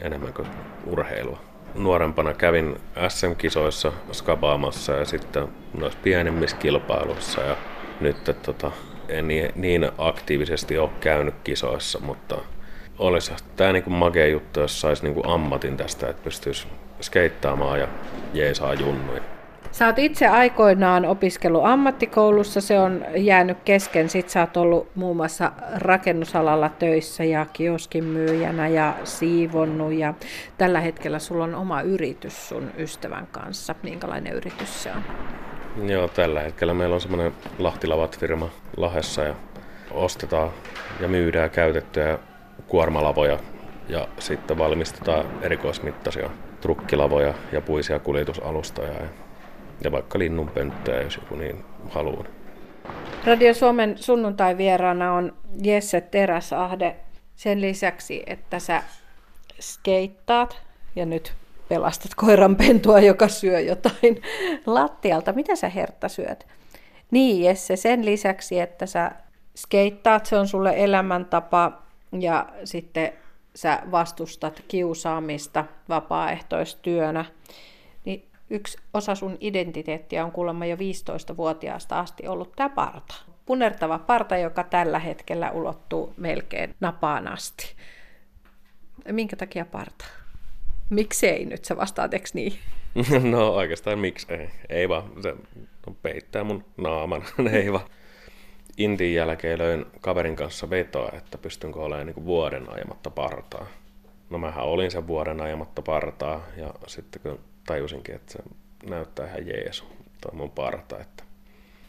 enemmän 0.00 0.32
kuin 0.32 0.48
urheilua. 0.86 1.40
Nuorempana 1.74 2.34
kävin 2.34 2.76
SM-kisoissa 3.08 3.92
skabaamassa 4.12 4.92
ja 4.92 5.04
sitten 5.04 5.48
noissa 5.74 5.98
pienemmissä 6.02 6.56
kilpailuissa 6.56 7.40
ja 7.40 7.56
nyt 8.00 8.24
tota, 8.42 8.70
en 9.08 9.28
niin 9.54 9.90
aktiivisesti 9.98 10.78
ole 10.78 10.90
käynyt 11.00 11.34
kisoissa, 11.44 11.98
mutta 12.00 12.36
olisi 12.98 13.32
tämä 13.56 13.72
niinku 13.72 13.90
makea 13.90 14.26
juttu, 14.26 14.60
jos 14.60 14.80
saisi 14.80 15.02
niinku 15.02 15.22
ammatin 15.26 15.76
tästä, 15.76 16.08
että 16.08 16.24
pystyisi 16.24 16.68
skeittaamaan 17.00 17.80
ja 17.80 17.88
jeesaa 18.34 18.74
junnuja. 18.74 19.20
Sä 19.72 19.86
oot 19.86 19.98
itse 19.98 20.26
aikoinaan 20.26 21.04
opiskellut 21.04 21.64
ammattikoulussa, 21.64 22.60
se 22.60 22.78
on 22.78 23.04
jäänyt 23.16 23.58
kesken. 23.64 24.08
Sitten 24.08 24.32
sä 24.32 24.40
oot 24.40 24.56
ollut 24.56 24.88
muun 24.94 25.16
muassa 25.16 25.52
rakennusalalla 25.74 26.68
töissä 26.68 27.24
ja 27.24 27.46
kioskin 27.52 28.04
myyjänä 28.04 28.68
ja 28.68 28.94
siivonnut. 29.04 29.92
Ja 29.92 30.14
tällä 30.58 30.80
hetkellä 30.80 31.18
sulla 31.18 31.44
on 31.44 31.54
oma 31.54 31.82
yritys 31.82 32.48
sun 32.48 32.70
ystävän 32.78 33.26
kanssa. 33.32 33.74
Minkälainen 33.82 34.32
yritys 34.32 34.82
se 34.82 34.90
on? 34.92 35.02
Joo, 35.90 36.08
tällä 36.08 36.40
hetkellä 36.40 36.74
meillä 36.74 36.94
on 36.94 37.00
semmoinen 37.00 37.32
Lahtilavat-firma 37.58 38.48
Lahessa 38.76 39.22
ja 39.22 39.34
ostetaan 39.90 40.50
ja 41.00 41.08
myydään 41.08 41.50
käytettyjä 41.50 42.18
kuormalavoja 42.68 43.38
ja 43.88 44.08
sitten 44.18 44.58
valmistetaan 44.58 45.26
erikoismittaisia 45.42 46.30
trukkilavoja 46.60 47.34
ja 47.52 47.60
puisia 47.60 47.98
kuljetusalustoja 47.98 48.92
ja, 48.92 49.08
ja 49.84 49.92
vaikka 49.92 50.18
linnunpönttöjä, 50.18 51.02
jos 51.02 51.16
joku 51.16 51.34
niin 51.34 51.64
haluaa. 51.90 52.24
Radio 53.24 53.54
Suomen 53.54 53.98
sunnuntai 53.98 54.56
vieraana 54.56 55.12
on 55.12 55.32
Jesse 55.62 56.00
Teräsahde. 56.00 56.96
Sen 57.36 57.60
lisäksi, 57.60 58.22
että 58.26 58.58
sä 58.58 58.82
skeittaat 59.60 60.62
ja 60.96 61.06
nyt 61.06 61.32
pelastat 61.68 62.14
koiranpentua, 62.14 63.00
joka 63.00 63.28
syö 63.28 63.60
jotain 63.60 64.22
lattialta. 64.66 65.32
Mitä 65.32 65.56
sä 65.56 65.68
Hertta 65.68 66.08
syöt? 66.08 66.46
Niin 67.10 67.44
Jesse, 67.44 67.76
sen 67.76 68.04
lisäksi, 68.04 68.60
että 68.60 68.86
sä 68.86 69.10
skeittaat, 69.56 70.26
se 70.26 70.38
on 70.38 70.48
sulle 70.48 70.74
elämäntapa 70.76 71.82
ja 72.20 72.48
sitten 72.64 73.12
sä 73.54 73.82
vastustat 73.90 74.62
kiusaamista 74.68 75.64
vapaaehtoistyönä, 75.88 77.24
niin 78.04 78.28
yksi 78.50 78.78
osa 78.94 79.14
sun 79.14 79.36
identiteettiä 79.40 80.24
on 80.24 80.32
kuulemma 80.32 80.66
jo 80.66 80.76
15-vuotiaasta 80.76 82.00
asti 82.00 82.28
ollut 82.28 82.52
tämä 82.56 82.68
parta. 82.68 83.14
Punertava 83.46 83.98
parta, 83.98 84.36
joka 84.36 84.64
tällä 84.64 84.98
hetkellä 84.98 85.50
ulottuu 85.50 86.14
melkein 86.16 86.74
napaan 86.80 87.28
asti. 87.28 87.74
Minkä 89.12 89.36
takia 89.36 89.64
parta? 89.64 90.04
Miksei 90.90 91.44
nyt, 91.44 91.64
sä 91.64 91.76
vastaat, 91.76 92.14
eikö 92.14 92.28
niin? 92.34 92.52
No 93.30 93.48
oikeastaan 93.48 93.98
miksi 93.98 94.26
ei. 94.34 94.50
Ei 94.68 94.88
vaan, 94.88 95.10
se 95.22 95.34
peittää 96.02 96.44
mun 96.44 96.64
naaman, 96.76 97.22
ei 97.52 97.72
vaan. 97.72 97.84
Intin 98.76 99.14
jälkeen 99.14 99.58
löin 99.58 99.86
kaverin 100.00 100.36
kanssa 100.36 100.70
vetoa, 100.70 101.10
että 101.12 101.38
pystynkö 101.38 101.78
olemaan 101.80 102.06
niin 102.06 102.26
vuoden 102.26 102.74
ajamatta 102.74 103.10
partaa. 103.10 103.66
No 104.30 104.38
mähän 104.38 104.64
olin 104.64 104.90
sen 104.90 105.06
vuoden 105.06 105.40
ajamatta 105.40 105.82
partaa 105.82 106.46
ja 106.56 106.74
sitten 106.86 107.22
kun 107.22 107.38
tajusinkin, 107.66 108.14
että 108.14 108.32
se 108.32 108.38
näyttää 108.90 109.26
ihan 109.26 109.46
jeesu, 109.46 109.84
toi 110.20 110.34
mun 110.34 110.50
parta, 110.50 111.00
että, 111.00 111.24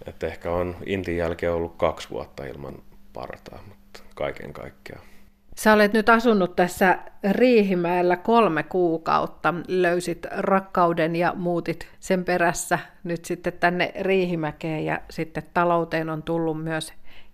että 0.05 0.27
ehkä 0.27 0.51
on 0.51 0.75
Intin 0.85 1.17
jälkeen 1.17 1.53
ollut 1.53 1.75
kaksi 1.77 2.09
vuotta 2.09 2.45
ilman 2.45 2.75
partaa, 3.13 3.63
mutta 3.67 3.99
kaiken 4.15 4.53
kaikkiaan. 4.53 5.12
Sä 5.55 5.73
olet 5.73 5.93
nyt 5.93 6.09
asunut 6.09 6.55
tässä 6.55 6.97
Riihimäellä 7.31 8.17
kolme 8.17 8.63
kuukautta, 8.63 9.53
löysit 9.67 10.25
rakkauden 10.31 11.15
ja 11.15 11.33
muutit 11.35 11.87
sen 11.99 12.25
perässä 12.25 12.79
nyt 13.03 13.25
sitten 13.25 13.53
tänne 13.53 13.93
Riihimäkeen 13.99 14.85
ja 14.85 15.01
sitten 15.09 15.43
talouteen 15.53 16.09
on 16.09 16.23
tullut 16.23 16.63
myös 16.63 16.93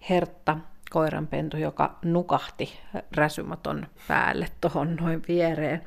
Hertta, 0.10 0.58
koiranpentu, 0.90 1.58
joka 1.58 2.00
nukahti 2.06 2.80
räsymaton 3.16 3.88
päälle 4.08 4.48
tuohon 4.62 4.96
noin 4.96 5.24
viereen. 5.28 5.82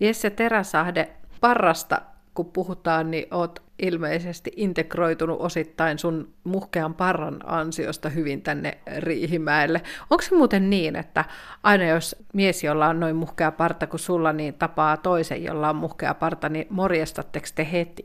Jesse 0.00 0.30
Teräsahde, 0.30 1.08
parrasta 1.40 2.02
kun 2.34 2.46
puhutaan, 2.52 3.10
niin 3.10 3.26
oot 3.30 3.62
ilmeisesti 3.82 4.52
integroitunut 4.56 5.40
osittain 5.40 5.98
sun 5.98 6.28
muhkean 6.44 6.94
parran 6.94 7.40
ansiosta 7.44 8.08
hyvin 8.08 8.42
tänne 8.42 8.78
Riihimäelle. 8.98 9.82
Onko 10.10 10.22
se 10.22 10.34
muuten 10.34 10.70
niin, 10.70 10.96
että 10.96 11.24
aina 11.62 11.84
jos 11.84 12.16
mies, 12.34 12.64
jolla 12.64 12.88
on 12.88 13.00
noin 13.00 13.16
muhkea 13.16 13.52
parta 13.52 13.86
kuin 13.86 14.00
sulla, 14.00 14.32
niin 14.32 14.54
tapaa 14.54 14.96
toisen, 14.96 15.44
jolla 15.44 15.70
on 15.70 15.76
muhkea 15.76 16.14
parta, 16.14 16.48
niin 16.48 16.66
morjestatteko 16.70 17.46
te 17.54 17.68
heti? 17.72 18.04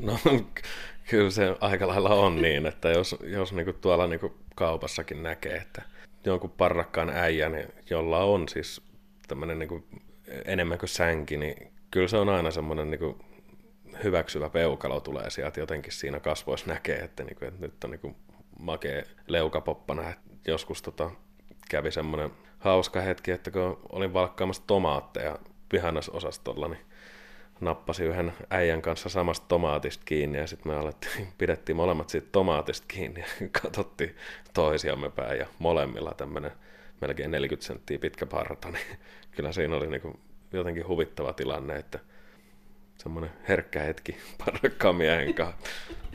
No 0.00 0.18
kyllä 1.10 1.30
se 1.30 1.56
aika 1.60 1.88
lailla 1.88 2.14
on 2.14 2.42
niin, 2.42 2.66
että 2.66 2.88
jos, 2.88 3.16
jos 3.22 3.52
niinku 3.52 3.72
tuolla 3.72 4.06
niinku 4.06 4.34
kaupassakin 4.54 5.22
näkee, 5.22 5.56
että 5.56 5.82
jonkun 6.24 6.50
parrakkaan 6.50 7.10
äijä, 7.10 7.48
niin 7.48 7.68
jolla 7.90 8.18
on 8.18 8.48
siis 8.48 8.82
tämmöinen 9.28 9.58
niinku 9.58 9.84
enemmän 10.44 10.78
kuin 10.78 10.88
sänki, 10.88 11.36
niin 11.36 11.72
kyllä 11.90 12.08
se 12.08 12.16
on 12.16 12.28
aina 12.28 12.50
semmoinen 12.50 12.90
niinku 12.90 13.18
hyväksyvä 14.04 14.50
peukalo 14.50 15.00
tulee 15.00 15.30
sieltä 15.30 15.60
jotenkin 15.60 15.92
siinä 15.92 16.20
kasvoissa 16.20 16.66
näkee, 16.66 16.98
että, 16.98 17.24
niinku, 17.24 17.44
että 17.44 17.60
nyt 17.60 17.84
on 17.84 17.90
niinku 17.90 18.16
makea 18.58 19.02
leukapoppana. 19.26 20.12
Joskus 20.48 20.82
tota, 20.82 21.10
kävi 21.70 21.90
semmoinen 21.90 22.30
hauska 22.58 23.00
hetki, 23.00 23.30
että 23.30 23.50
kun 23.50 23.80
olin 23.92 24.12
valkkaamassa 24.12 24.62
tomaatteja 24.66 25.38
vihannasosastolla, 25.72 26.68
niin 26.68 26.80
nappasi 27.60 28.04
yhden 28.04 28.32
äijän 28.50 28.82
kanssa 28.82 29.08
samasta 29.08 29.46
tomaatista 29.48 30.02
kiinni 30.04 30.38
ja 30.38 30.46
sitten 30.46 30.72
me 30.72 30.78
alettiin, 30.78 31.28
pidettiin 31.38 31.76
molemmat 31.76 32.08
siitä 32.08 32.28
tomaatista 32.32 32.86
kiinni 32.88 33.20
ja 33.20 33.48
katsottiin 33.62 34.16
toisiamme 34.54 35.10
päin 35.10 35.38
ja 35.38 35.46
molemmilla 35.58 36.14
tämmöinen 36.16 36.52
melkein 37.00 37.30
40 37.30 37.66
senttiä 37.66 37.98
pitkä 37.98 38.26
parta, 38.26 38.70
niin 38.70 38.98
kyllä 39.36 39.52
siinä 39.52 39.76
oli 39.76 39.86
niin 39.86 40.20
jotenkin 40.52 40.88
huvittava 40.88 41.32
tilanne, 41.32 41.76
että 41.76 41.98
semmoinen 42.98 43.30
herkkä 43.48 43.80
hetki 43.80 44.16
parrakkaan 44.44 44.96
miehen 44.96 45.34
kanssa. 45.34 45.56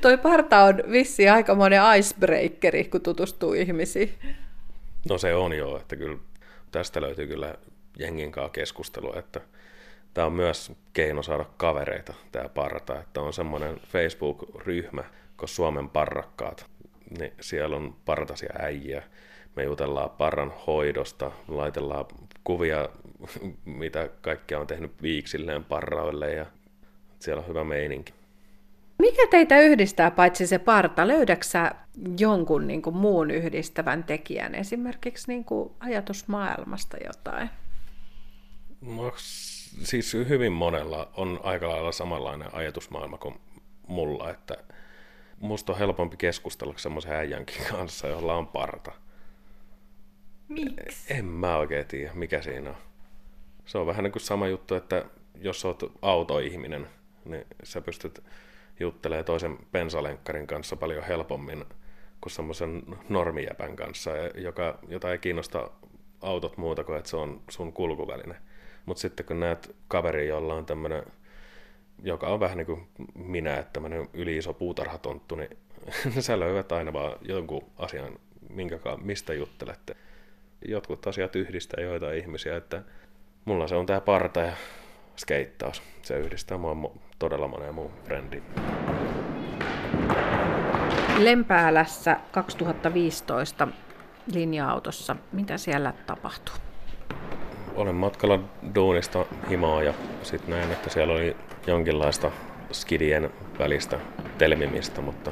Toi 0.01 0.17
parta 0.17 0.63
on 0.63 0.83
vissi 0.91 1.29
aikamoinen 1.29 1.81
icebreakeri, 1.98 2.83
kun 2.83 3.01
tutustuu 3.01 3.53
ihmisiin. 3.53 4.13
No 5.09 5.17
se 5.17 5.36
on 5.36 5.53
joo, 5.53 5.77
että 5.77 5.95
kyllä 5.95 6.17
tästä 6.71 7.01
löytyy 7.01 7.27
kyllä 7.27 7.55
jengin 8.00 8.31
kanssa 8.31 8.50
keskustelua, 8.50 9.19
että 9.19 9.41
tämä 10.13 10.27
on 10.27 10.33
myös 10.33 10.71
keino 10.93 11.24
saada 11.24 11.45
kavereita, 11.57 12.13
tämä 12.31 12.50
parta, 12.50 13.00
että 13.00 13.21
on 13.21 13.33
semmoinen 13.33 13.79
Facebook-ryhmä, 13.88 15.03
kun 15.38 15.48
Suomen 15.48 15.89
parrakkaat, 15.89 16.65
niin 17.19 17.33
siellä 17.41 17.75
on 17.75 17.95
partasia 18.05 18.53
äijiä, 18.59 19.03
me 19.55 19.63
jutellaan 19.63 20.09
parran 20.09 20.53
hoidosta, 20.67 21.31
laitellaan 21.48 22.05
kuvia, 22.43 22.89
mitä 23.65 24.09
kaikkea 24.21 24.59
on 24.59 24.67
tehnyt 24.67 25.01
viiksilleen 25.01 25.63
parraille 25.63 26.33
ja 26.33 26.45
siellä 27.19 27.41
on 27.41 27.47
hyvä 27.47 27.63
meininki. 27.63 28.13
Mikä 28.99 29.27
teitä 29.27 29.59
yhdistää 29.59 30.11
paitsi 30.11 30.47
se 30.47 30.59
parta? 30.59 31.07
Löydäksä 31.07 31.71
jonkun 32.19 32.67
niin 32.67 32.81
kuin, 32.81 32.95
muun 32.95 33.31
yhdistävän 33.31 34.03
tekijän, 34.03 34.55
esimerkiksi 34.55 35.27
niin 35.27 35.45
kuin, 35.45 35.71
ajatusmaailmasta 35.79 36.97
jotain? 37.07 37.49
No, 38.81 39.13
siis 39.83 40.13
hyvin 40.13 40.51
monella 40.51 41.11
on 41.13 41.39
aika 41.43 41.69
lailla 41.69 41.91
samanlainen 41.91 42.55
ajatusmaailma 42.55 43.17
kuin 43.17 43.35
mulla, 43.88 44.29
että 44.29 44.57
musta 45.39 45.73
on 45.73 45.79
helpompi 45.79 46.17
keskustella 46.17 46.73
semmoisen 46.77 47.11
äijänkin 47.11 47.61
kanssa, 47.71 48.07
jolla 48.07 48.35
on 48.35 48.47
parta. 48.47 48.91
Miksi? 50.47 51.13
En 51.13 51.25
mä 51.25 51.57
oikein 51.57 51.88
tiedä, 51.88 52.13
mikä 52.13 52.41
siinä 52.41 52.69
on. 52.69 52.75
Se 53.65 53.77
on 53.77 53.88
vähän 53.88 54.03
niin 54.03 54.11
kuin 54.11 54.21
sama 54.21 54.47
juttu, 54.47 54.75
että 54.75 55.05
jos 55.35 55.65
oot 55.65 55.83
autoihminen, 56.01 56.88
niin 57.25 57.45
sä 57.63 57.81
pystyt 57.81 58.23
juttelemaan 58.79 59.25
toisen 59.25 59.57
pensalenkkarin 59.71 60.47
kanssa 60.47 60.75
paljon 60.75 61.03
helpommin 61.03 61.65
kuin 62.21 62.33
semmoisen 62.33 62.83
normijäpän 63.09 63.75
kanssa, 63.75 64.11
joka, 64.35 64.79
jota 64.88 65.11
ei 65.11 65.17
kiinnosta 65.17 65.69
autot 66.21 66.57
muuta 66.57 66.83
kuin, 66.83 66.97
että 66.97 67.09
se 67.09 67.17
on 67.17 67.41
sun 67.49 67.73
kulkuväline. 67.73 68.35
Mutta 68.85 69.01
sitten 69.01 69.25
kun 69.25 69.39
näet 69.39 69.75
kaveri, 69.88 70.27
jolla 70.27 70.55
on 70.55 70.65
tämmöinen, 70.65 71.03
joka 72.03 72.27
on 72.27 72.39
vähän 72.39 72.57
niin 72.57 72.65
kuin 72.65 72.87
minä, 73.15 73.57
että 73.57 73.74
tämmöinen 73.74 74.09
yli 74.13 74.37
iso 74.37 74.53
puutarhatonttu, 74.53 75.35
niin 75.35 75.57
sä 76.20 76.39
löydät 76.39 76.72
aina 76.72 76.94
vaan 76.94 77.17
jonkun 77.22 77.72
asian, 77.77 78.20
minkä, 78.50 78.79
mistä 79.01 79.33
juttelette. 79.33 79.96
Jotkut 80.67 81.07
asiat 81.07 81.35
yhdistää 81.35 81.83
joita 81.83 82.11
ihmisiä, 82.11 82.57
että 82.57 82.83
mulla 83.46 83.67
se 83.67 83.75
on 83.75 83.85
tää 83.85 84.01
parta 84.01 84.39
ja 84.39 84.53
skeittaus. 85.20 85.82
Se 86.01 86.18
yhdistää 86.18 86.58
mua 86.58 86.92
todella 87.20 87.48
monen 87.48 87.75
muun 87.75 87.92
frendi. 88.03 88.42
Lempäälässä 91.18 92.18
2015 92.32 93.68
linja-autossa. 94.34 95.16
Mitä 95.32 95.58
siellä 95.58 95.94
tapahtuu? 96.08 96.55
Olen 97.75 97.96
matkalla 97.96 98.40
duunista 98.75 99.25
himaa 99.50 99.84
ja 99.84 99.94
sitten 100.24 100.50
näin, 100.50 100.72
että 100.72 100.90
siellä 100.90 101.14
oli 101.14 101.36
jonkinlaista 101.68 102.32
skidien 102.72 103.29
välistä 103.60 104.00
telmimistä, 104.38 105.01
mutta 105.01 105.32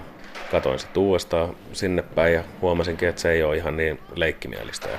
katoin 0.51 0.79
sitten 0.79 1.03
uudestaan 1.03 1.55
sinne 1.73 2.01
päin 2.01 2.33
ja 2.33 2.43
huomasinkin, 2.61 3.09
että 3.09 3.21
se 3.21 3.31
ei 3.31 3.43
ole 3.43 3.57
ihan 3.57 3.77
niin 3.77 3.99
leikkimielistä. 4.15 4.89
Ja 4.89 4.97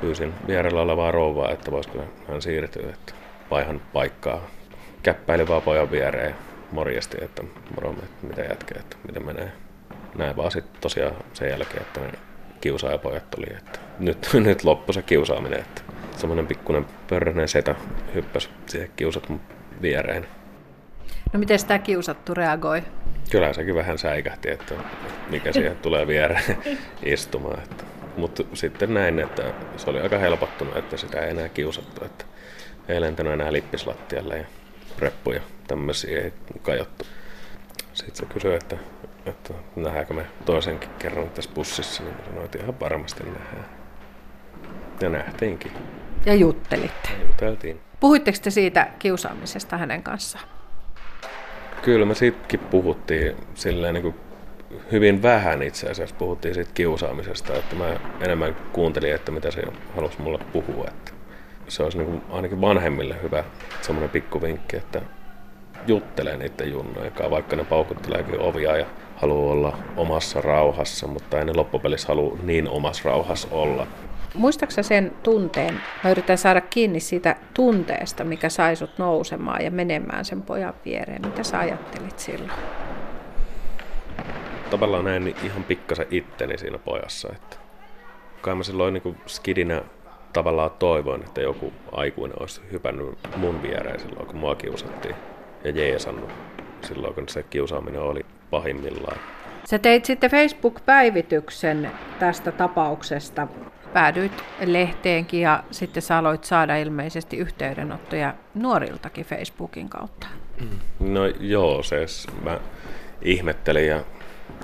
pyysin 0.00 0.34
vierellä 0.46 0.80
olevaa 0.80 1.10
rouvaa, 1.10 1.50
että 1.50 1.70
voisiko 1.70 1.98
hän 2.28 2.42
siirtyä, 2.42 2.90
että 2.90 3.19
vaihan 3.50 3.80
paikkaa. 3.92 4.46
Käppäili 5.02 5.48
vaan 5.48 5.62
pojan 5.62 5.90
viereen 5.90 6.34
morjesti, 6.72 7.16
että 7.24 7.42
moro, 7.74 7.90
että 7.90 8.26
mitä 8.26 8.40
jätkää, 8.40 8.80
että 8.80 8.96
miten 9.06 9.26
menee. 9.26 9.52
Näin 10.14 10.36
vaan 10.36 10.50
sitten 10.50 10.80
tosiaan 10.80 11.14
sen 11.32 11.50
jälkeen, 11.50 11.82
että 11.82 12.00
ne 12.00 12.12
kiusaajapojat 12.60 13.30
tuli, 13.30 13.46
että 13.58 13.78
nyt, 13.98 14.30
nyt 14.44 14.64
loppui 14.64 14.94
se 14.94 15.02
kiusaaminen, 15.02 15.60
että 15.60 15.82
semmoinen 16.16 16.46
pikkuinen 16.46 16.86
pörröinen 17.08 17.48
setä 17.48 17.74
hyppäsi 18.14 18.48
siihen 18.66 18.90
kiusat 18.96 19.28
mun 19.28 19.40
viereen. 19.82 20.26
No 21.32 21.40
miten 21.40 21.66
tämä 21.66 21.78
kiusattu 21.78 22.34
reagoi? 22.34 22.82
Kyllä 23.30 23.52
sekin 23.52 23.74
vähän 23.74 23.98
säikähti, 23.98 24.50
että 24.50 24.74
mikä 25.30 25.52
siihen 25.52 25.76
tulee 25.82 26.06
viereen 26.06 26.56
istumaan. 27.02 27.62
Että. 27.62 27.84
Mutta 28.16 28.42
sitten 28.54 28.94
näin, 28.94 29.18
että 29.18 29.42
se 29.76 29.90
oli 29.90 30.00
aika 30.00 30.18
helpottunut, 30.18 30.76
että 30.76 30.96
sitä 30.96 31.20
ei 31.20 31.30
enää 31.30 31.48
kiusattu. 31.48 32.04
Että 32.04 32.24
ei 32.90 33.00
lentänyt 33.00 33.32
enää 33.32 33.52
lippislattialle 33.52 34.38
ja 34.38 34.44
preppuja 34.96 35.40
tämmöisiä 35.68 36.20
ei 36.20 36.32
kajottu. 36.62 37.06
Sitten 37.92 38.16
se 38.16 38.34
kysyi, 38.34 38.54
että, 38.54 38.76
että 39.26 39.54
nähdäänkö 39.76 40.14
me 40.14 40.26
toisenkin 40.44 40.90
kerran 40.98 41.30
tässä 41.30 41.50
bussissa, 41.54 42.02
niin 42.02 42.14
sanoin, 42.24 42.44
että 42.44 42.58
ihan 42.58 42.80
varmasti 42.80 43.24
nähdään. 43.24 43.66
Ja 45.00 45.08
nähtiinkin. 45.08 45.72
Ja 46.26 46.34
juttelitte. 46.34 47.08
Ja 47.18 47.26
juteltiin. 47.26 47.80
Puhuitteko 48.00 48.38
te 48.42 48.50
siitä 48.50 48.88
kiusaamisesta 48.98 49.76
hänen 49.76 50.02
kanssaan? 50.02 50.44
Kyllä 51.82 52.06
me 52.06 52.14
siitäkin 52.14 52.60
puhuttiin 52.60 53.36
silleen 53.54 53.94
niin 53.94 54.02
kuin 54.02 54.14
hyvin 54.92 55.22
vähän 55.22 55.62
itse 55.62 55.90
asiassa 55.90 56.16
puhuttiin 56.18 56.54
siitä 56.54 56.70
kiusaamisesta, 56.74 57.54
että 57.54 57.76
mä 57.76 57.96
enemmän 58.20 58.56
kuuntelin, 58.72 59.14
että 59.14 59.32
mitä 59.32 59.50
se 59.50 59.62
halusi 59.96 60.20
mulle 60.22 60.38
puhua. 60.52 60.84
Että 60.88 61.12
se 61.70 61.82
olisi 61.82 61.98
niin 61.98 62.10
kuin 62.10 62.22
ainakin 62.30 62.60
vanhemmille 62.60 63.16
hyvä 63.22 63.44
semmoinen 63.80 64.10
pikkuvinkki, 64.10 64.76
että 64.76 65.02
juttelee 65.86 66.36
niiden 66.36 66.70
junnojen 66.70 67.12
kanssa, 67.12 67.30
vaikka 67.30 67.56
ne 67.56 67.64
paukutteleekin 67.64 68.40
ovia 68.40 68.76
ja 68.76 68.86
haluaa 69.16 69.52
olla 69.52 69.78
omassa 69.96 70.40
rauhassa, 70.40 71.06
mutta 71.06 71.38
ei 71.38 71.44
ne 71.44 71.52
loppupelissä 71.54 72.08
halua 72.08 72.38
niin 72.42 72.68
omassa 72.68 73.08
rauhassa 73.08 73.48
olla. 73.50 73.86
Muistaaksä 74.34 74.82
sen 74.82 75.12
tunteen? 75.22 75.80
Mä 76.04 76.10
yritän 76.10 76.38
saada 76.38 76.60
kiinni 76.60 77.00
siitä 77.00 77.36
tunteesta, 77.54 78.24
mikä 78.24 78.48
sai 78.48 78.76
sut 78.76 78.98
nousemaan 78.98 79.64
ja 79.64 79.70
menemään 79.70 80.24
sen 80.24 80.42
pojan 80.42 80.74
viereen. 80.84 81.22
Mitä 81.26 81.42
sä 81.42 81.58
ajattelit 81.58 82.18
silloin? 82.18 82.50
Tavallaan 84.70 85.04
näin 85.04 85.34
ihan 85.44 85.64
pikkasen 85.64 86.06
itteni 86.10 86.58
siinä 86.58 86.78
pojassa. 86.78 87.28
Että 87.32 87.56
kai 88.40 88.54
mä 88.54 88.62
silloin 88.62 88.94
niin 88.94 89.16
skidinä 89.26 89.82
tavallaan 90.32 90.70
toivoin, 90.78 91.22
että 91.22 91.40
joku 91.40 91.72
aikuinen 91.92 92.40
olisi 92.40 92.60
hypännyt 92.72 93.18
mun 93.36 93.62
viereen 93.62 94.00
silloin, 94.00 94.26
kun 94.26 94.36
mua 94.36 94.54
kiusattiin. 94.54 95.14
Ja 95.64 95.70
jeesannut 95.70 96.30
silloin, 96.82 97.14
kun 97.14 97.28
se 97.28 97.42
kiusaaminen 97.42 98.00
oli 98.00 98.26
pahimmillaan. 98.50 99.18
Sä 99.64 99.78
teit 99.78 100.04
sitten 100.04 100.30
Facebook-päivityksen 100.30 101.90
tästä 102.18 102.52
tapauksesta 102.52 103.48
päädyit 103.92 104.44
lehteenkin 104.64 105.40
ja 105.40 105.64
sitten 105.70 106.02
sä 106.02 106.18
aloit 106.18 106.44
saada 106.44 106.76
ilmeisesti 106.76 107.36
yhteydenottoja 107.36 108.34
nuoriltakin 108.54 109.24
Facebookin 109.24 109.88
kautta. 109.88 110.26
No 111.00 111.26
joo, 111.26 111.82
se 111.82 112.06
mä 112.42 112.60
ihmettelin 113.22 113.86
ja 113.86 114.00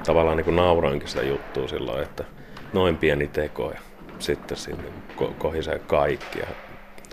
tavallaan 0.07 0.37
niin 0.37 0.57
nauroinkin 0.57 1.09
sitä 1.09 1.23
juttua 1.23 1.69
silloin, 1.69 2.03
että 2.03 2.25
noin 2.73 2.97
pieni 2.97 3.29
teko 3.29 3.71
ja 3.71 3.81
sitten 4.23 4.57
sinne 4.57 4.85
ko- 5.17 5.35
kohisee 5.39 5.79
kaikki 5.79 6.39
ja 6.39 6.47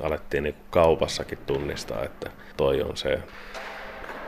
alettiin 0.03 0.43
niin 0.43 0.55
kaupassakin 0.69 1.37
tunnistaa, 1.45 2.03
että 2.03 2.29
toi 2.57 2.81
on 2.81 2.97
se. 2.97 3.19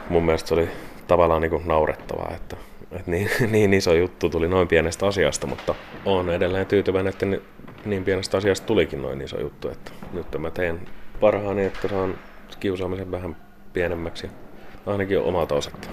Mun 0.10 0.26
mielestä 0.26 0.48
se 0.48 0.54
oli 0.54 0.70
tavallaan 1.08 1.42
niin 1.42 1.50
kuin 1.50 1.68
naurettavaa, 1.68 2.32
että, 2.36 2.56
että 2.92 3.12
niin, 3.12 3.30
niin 3.52 3.74
iso 3.74 3.94
juttu 3.94 4.30
tuli 4.30 4.48
noin 4.48 4.68
pienestä 4.68 5.08
asiasta, 5.08 5.48
mutta 5.48 5.76
olen 6.06 6.30
edelleen 6.30 6.66
tyytyväinen, 6.66 7.14
että 7.14 7.26
niin 7.86 8.04
pienestä 8.04 8.38
asiasta 8.38 8.68
tulikin 8.68 9.02
noin 9.02 9.22
iso 9.22 9.42
juttu, 9.42 9.70
että 9.70 9.92
nyt 10.14 10.28
mä 10.38 10.52
teen 10.52 10.80
parhaani, 11.20 11.66
että 11.66 11.88
saan 11.88 12.18
kiusaamisen 12.60 13.12
vähän 13.12 13.36
pienemmäksi, 13.74 14.30
ainakin 14.86 15.20
omalta 15.20 15.56
osalta. 15.56 15.88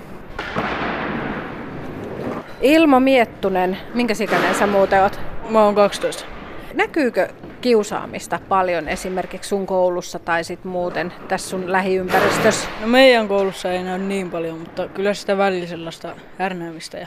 Ilmo 2.60 3.00
Miettunen, 3.00 3.78
minkä 3.94 4.14
ikäinen 4.20 4.54
sä 4.54 4.66
muuten 4.66 5.02
oot? 5.02 5.20
Mä 5.48 5.64
oon 5.64 5.74
12. 5.74 6.31
Näkyykö 6.74 7.28
kiusaamista 7.60 8.40
paljon 8.48 8.88
esimerkiksi 8.88 9.48
sun 9.48 9.66
koulussa 9.66 10.18
tai 10.18 10.44
sit 10.44 10.64
muuten 10.64 11.12
tässä 11.28 11.50
sun 11.50 11.72
lähiympäristössä? 11.72 12.68
No 12.80 12.86
meidän 12.86 13.28
koulussa 13.28 13.72
ei 13.72 13.82
näy 13.82 13.98
niin 13.98 14.30
paljon, 14.30 14.58
mutta 14.58 14.88
kyllä 14.88 15.14
sitä 15.14 15.38
välillä 15.38 15.66
sellaista 15.66 16.16
härnäämistä 16.38 16.98
ja 16.98 17.06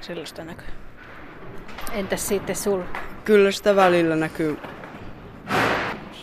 sellaista 0.00 0.44
näkyy. 0.44 0.68
Entäs 1.92 2.28
sitten 2.28 2.56
sul? 2.56 2.82
Kyllä 3.24 3.50
sitä 3.50 3.76
välillä 3.76 4.16
näkyy. 4.16 4.58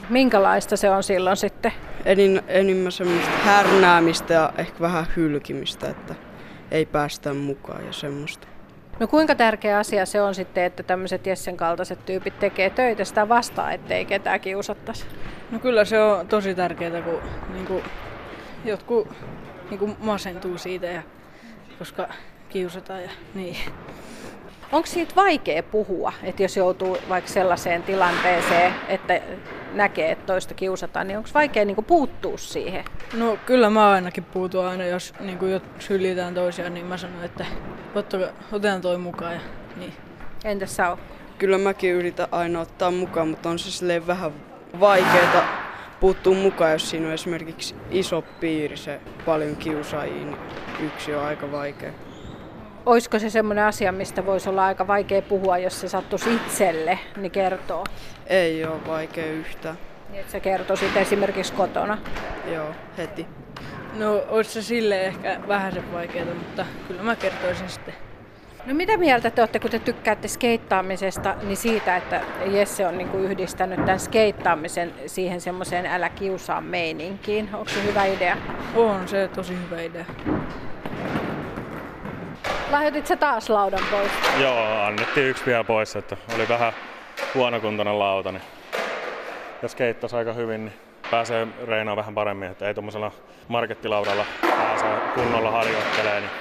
Minkälaista 0.10 0.78
se 0.78 0.90
on 0.90 1.04
silloin 1.04 1.38
sitten? 1.38 1.74
Enin, 2.06 2.42
enimmän 2.48 2.92
semmoista 2.92 3.32
härnäämistä 3.46 4.34
ja 4.34 4.54
ehkä 4.58 4.80
vähän 4.80 5.08
hylkimistä, 5.16 5.90
että 5.90 6.16
ei 6.72 6.86
päästä 6.86 7.34
mukaan 7.34 7.86
ja 7.86 7.94
semmoista. 7.94 8.48
No 9.00 9.08
kuinka 9.08 9.36
tärkeä 9.36 9.78
asia 9.78 10.06
se 10.06 10.22
on 10.22 10.36
sitten, 10.36 10.64
että 10.64 10.84
tämmöiset 10.84 11.28
Jessen 11.28 11.58
kaltaiset 11.58 12.06
tyypit 12.06 12.40
tekee 12.40 12.70
töitä 12.70 13.06
sitä 13.06 13.30
vastaan, 13.30 13.74
ettei 13.74 14.06
ketään 14.06 14.40
kiusattaisi? 14.40 15.06
No 15.52 15.60
kyllä 15.60 15.86
se 15.86 16.00
on 16.02 16.28
tosi 16.28 16.56
tärkeää, 16.56 17.02
kun 17.02 17.22
kuin, 17.68 17.84
jotkut 18.66 19.08
niin 19.70 19.96
masentuu 20.00 20.58
siitä, 20.58 20.88
ja, 20.88 21.02
koska 21.80 22.10
kiusataan 22.50 23.04
ja 23.04 23.10
niin. 23.34 23.58
Onko 24.72 24.88
siitä 24.88 25.16
vaikea 25.16 25.64
puhua, 25.64 26.14
että 26.24 26.44
jos 26.44 26.58
joutuu 26.58 26.98
vaikka 27.10 27.30
sellaiseen 27.30 27.84
tilanteeseen, 27.84 28.74
että 28.88 29.22
näkee, 29.74 30.12
että 30.12 30.26
toista 30.26 30.54
kiusataan, 30.54 31.08
niin 31.08 31.18
onko 31.18 31.30
vaikea 31.34 31.66
niin 31.66 31.86
puuttua 31.88 32.38
siihen? 32.38 32.86
No 33.14 33.38
kyllä 33.46 33.70
mä 33.70 33.92
ainakin 33.92 34.24
puutun 34.24 34.66
aina, 34.66 34.86
jos 34.86 35.14
niin 35.20 35.38
kuin 35.38 35.62
syljetään 35.80 36.34
toisiaan, 36.34 36.74
niin 36.74 36.86
mä 36.86 36.98
sanon, 36.98 37.24
että 37.24 37.46
otetaan 38.52 38.82
toi 38.82 38.98
mukaan. 38.98 39.34
Ja, 39.34 39.40
niin. 39.76 39.94
Entäs 40.44 40.76
sä 40.76 40.90
oot? 40.90 41.00
Kyllä 41.38 41.58
mäkin 41.58 41.94
yritän 41.94 42.28
aina 42.32 42.62
ottaa 42.62 42.92
mukaan, 42.92 43.28
mutta 43.28 43.50
on 43.50 43.60
se 43.60 43.72
silleen 43.72 44.08
vähän 44.08 44.32
vaikeaa 44.80 45.68
puuttua 46.00 46.34
mukaan, 46.34 46.72
jos 46.72 46.90
siinä 46.90 47.08
on 47.08 47.14
esimerkiksi 47.14 47.76
iso 47.92 48.24
piiri, 48.40 48.78
se 48.78 49.00
paljon 49.26 49.56
kiusaajia, 49.56 50.26
niin 50.26 50.38
yksi 50.86 51.16
on 51.16 51.24
aika 51.24 51.52
vaikea. 51.52 51.92
Olisiko 52.88 53.20
se 53.20 53.30
semmoinen 53.30 53.66
asia, 53.66 53.92
mistä 53.92 54.26
voisi 54.26 54.50
olla 54.50 54.66
aika 54.66 54.88
vaikea 54.88 55.22
puhua, 55.22 55.58
jos 55.58 55.82
se 55.82 55.88
sattuisi 55.88 56.36
itselle, 56.36 57.00
niin 57.18 57.32
kertoo? 57.32 57.84
Ei 58.28 58.66
ole 58.66 58.88
vaikea 58.88 59.26
yhtään. 59.26 59.78
Niin, 60.10 60.20
että 60.20 60.32
sä 60.32 60.40
kertoisit 60.40 60.98
esimerkiksi 60.98 61.54
kotona? 61.54 61.98
Joo, 62.54 62.68
heti. 62.98 63.28
No, 63.94 64.24
olisi 64.30 64.52
se 64.52 64.62
sille 64.62 65.06
ehkä 65.06 65.40
vähän 65.48 65.74
se 65.74 65.84
vaikeaa, 65.94 66.26
mutta 66.26 66.66
kyllä 66.88 67.04
mä 67.04 67.16
kertoisin 67.16 67.70
sitten. 67.70 67.94
No 68.66 68.74
mitä 68.74 68.98
mieltä 68.98 69.32
te 69.32 69.42
olette, 69.42 69.60
kun 69.60 69.72
te 69.72 69.80
tykkäätte 69.80 70.28
skeittaamisesta, 70.28 71.36
niin 71.44 71.58
siitä, 71.58 71.98
että 71.98 72.22
Jesse 72.46 72.88
on 72.88 72.98
niin 72.98 73.10
kuin 73.10 73.24
yhdistänyt 73.24 73.86
tämän 73.86 74.00
skeittaamisen 74.00 74.94
siihen 75.06 75.42
semmoiseen 75.42 75.86
älä 75.86 76.10
kiusaa 76.10 76.62
meininkiin. 76.62 77.50
Onko 77.54 77.70
se 77.70 77.84
hyvä 77.84 78.06
idea? 78.06 78.38
On 78.76 79.08
se 79.08 79.30
tosi 79.36 79.58
hyvä 79.66 79.82
idea. 79.82 80.06
Lahjoitit 82.72 83.08
sä 83.08 83.16
taas 83.16 83.50
laudan 83.50 83.84
pois? 83.92 84.12
Joo, 84.42 84.82
annettiin 84.84 85.28
yksi 85.28 85.46
vielä 85.46 85.64
pois, 85.64 85.96
että 85.96 86.18
oli 86.36 86.48
vähän 86.50 86.74
huonokuntoinen 87.36 88.00
lauta. 88.00 88.32
Niin 88.32 88.42
jos 89.62 89.76
keittas 89.76 90.14
aika 90.14 90.34
hyvin, 90.34 90.66
niin 90.66 90.74
pääsee 91.12 91.48
reinaan 91.68 91.98
vähän 91.98 92.16
paremmin, 92.16 92.52
että 92.52 92.68
ei 92.68 92.74
tuommoisella 92.74 93.12
markettilaudalla 93.48 94.26
pääse 94.42 94.86
kunnolla 95.16 95.52
harjoittelemaan. 95.52 96.22
Niin 96.22 96.32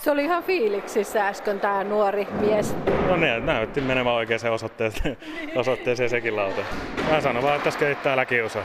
se 0.00 0.10
oli 0.10 0.24
ihan 0.24 0.42
fiiliksissä 0.42 1.28
äsken 1.28 1.60
tämä 1.60 1.84
nuori 1.84 2.28
mies. 2.40 2.76
No 3.08 3.16
niin, 3.16 3.46
näytti 3.46 3.80
menevän 3.80 4.12
oikeaan 4.12 4.52
osoitteeseen, 4.52 5.16
osoitteeseen 5.56 6.10
sekin 6.10 6.36
lauta. 6.36 6.60
Mä 7.10 7.20
sanon 7.20 7.42
vaan, 7.42 7.56
että 7.56 7.70
skeittää 7.70 8.12
älä 8.12 8.24
kiusaa. 8.24 8.62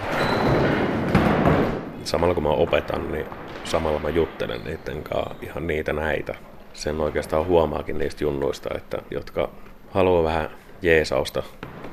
Samalla 2.03 2.33
kun 2.33 2.43
mä 2.43 2.49
opetan, 2.49 3.11
niin 3.11 3.25
samalla 3.63 3.99
mä 3.99 4.09
juttelen 4.09 4.63
niiden 4.63 5.03
kanssa 5.03 5.35
ihan 5.41 5.67
niitä 5.67 5.93
näitä 5.93 6.35
sen 6.77 7.01
oikeastaan 7.01 7.45
huomaakin 7.45 7.97
niistä 7.97 8.23
junnuista, 8.23 8.69
että, 8.75 8.97
jotka 9.11 9.49
haluaa 9.91 10.23
vähän 10.23 10.49
jeesausta 10.81 11.43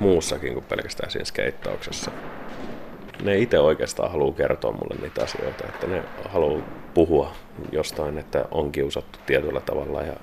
muussakin 0.01 0.53
kuin 0.53 0.65
pelkästään 0.65 1.11
siinä 1.11 1.25
skeittauksessa. 1.25 2.11
Ne 3.23 3.39
itse 3.39 3.59
oikeastaan 3.59 4.11
haluaa 4.11 4.35
kertoa 4.35 4.73
mulle 4.73 4.95
niitä 5.03 5.23
asioita, 5.23 5.65
että 5.69 5.87
ne 5.87 6.03
haluaa 6.29 6.63
puhua 6.95 7.33
jostain, 7.73 8.19
että 8.19 8.45
on 8.51 8.73
kiusattu 8.73 9.19
tietyllä 9.27 9.61
tavalla 9.61 10.03
ja 10.03 10.17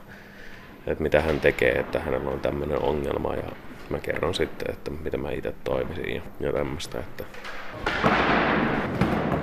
että 0.87 1.03
mitä 1.03 1.21
hän 1.21 1.39
tekee, 1.39 1.71
että 1.71 1.99
hänellä 1.99 2.31
on 2.31 2.39
tämmöinen 2.39 2.81
ongelma 2.81 3.35
ja 3.35 3.51
mä 3.89 3.99
kerron 3.99 4.33
sitten, 4.33 4.73
että 4.73 4.91
mitä 4.91 5.17
mä 5.17 5.31
itse 5.31 5.53
toimisin 5.63 6.15
ja, 6.15 6.21
ja 6.39 6.53
tämmöistä. 6.53 6.99
Että... 6.99 7.23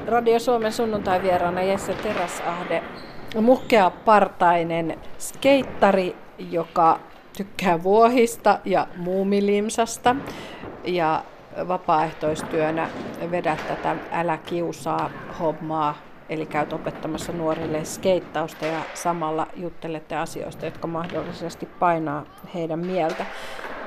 Radio 0.06 0.38
Suomen 0.38 0.72
sunnuntai 0.72 1.22
vieraana 1.22 1.62
Jesse 1.62 1.94
Teräsahde 1.94 2.82
muhkea 3.40 3.90
partainen 3.90 4.98
skeittari, 5.18 6.16
joka 6.38 7.00
tykkää 7.36 7.82
vuohista 7.82 8.58
ja 8.64 8.86
muumilimsasta 8.96 10.16
ja 10.84 11.24
vapaaehtoistyönä 11.68 12.88
vedät 13.30 13.68
tätä 13.68 13.96
Älä 14.12 14.36
kiusaa 14.36 15.10
hommaa, 15.40 15.98
eli 16.28 16.46
käyt 16.46 16.72
opettamassa 16.72 17.32
nuorille 17.32 17.84
skeittausta 17.84 18.66
ja 18.66 18.80
samalla 18.94 19.46
juttelette 19.56 20.16
asioista, 20.16 20.64
jotka 20.64 20.86
mahdollisesti 20.86 21.66
painaa 21.66 22.24
heidän 22.54 22.78
mieltä. 22.78 23.26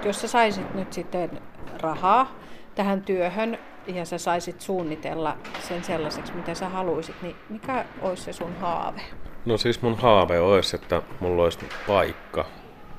Jos 0.06 0.22
sä 0.22 0.28
saisit 0.28 0.74
nyt 0.74 0.94
sitten 0.94 1.42
rahaa 1.82 2.32
tähän 2.76 3.02
työhön 3.02 3.58
ja 3.88 4.06
sä 4.06 4.18
saisit 4.18 4.62
suunnitella 4.62 5.38
sen 5.60 5.84
sellaiseksi, 5.84 6.34
mitä 6.34 6.54
sä 6.54 6.70
haluaisit, 6.70 7.16
niin 7.22 7.36
mikä 7.50 7.86
olisi 8.02 8.24
se 8.24 8.34
sun 8.34 8.56
haave? 8.56 9.02
No 9.46 9.58
siis 9.58 9.82
mun 9.82 9.98
haave 9.98 10.40
olisi, 10.40 10.76
että 10.76 11.02
mulla 11.20 11.44
olisi 11.44 11.60
paikka, 11.88 12.46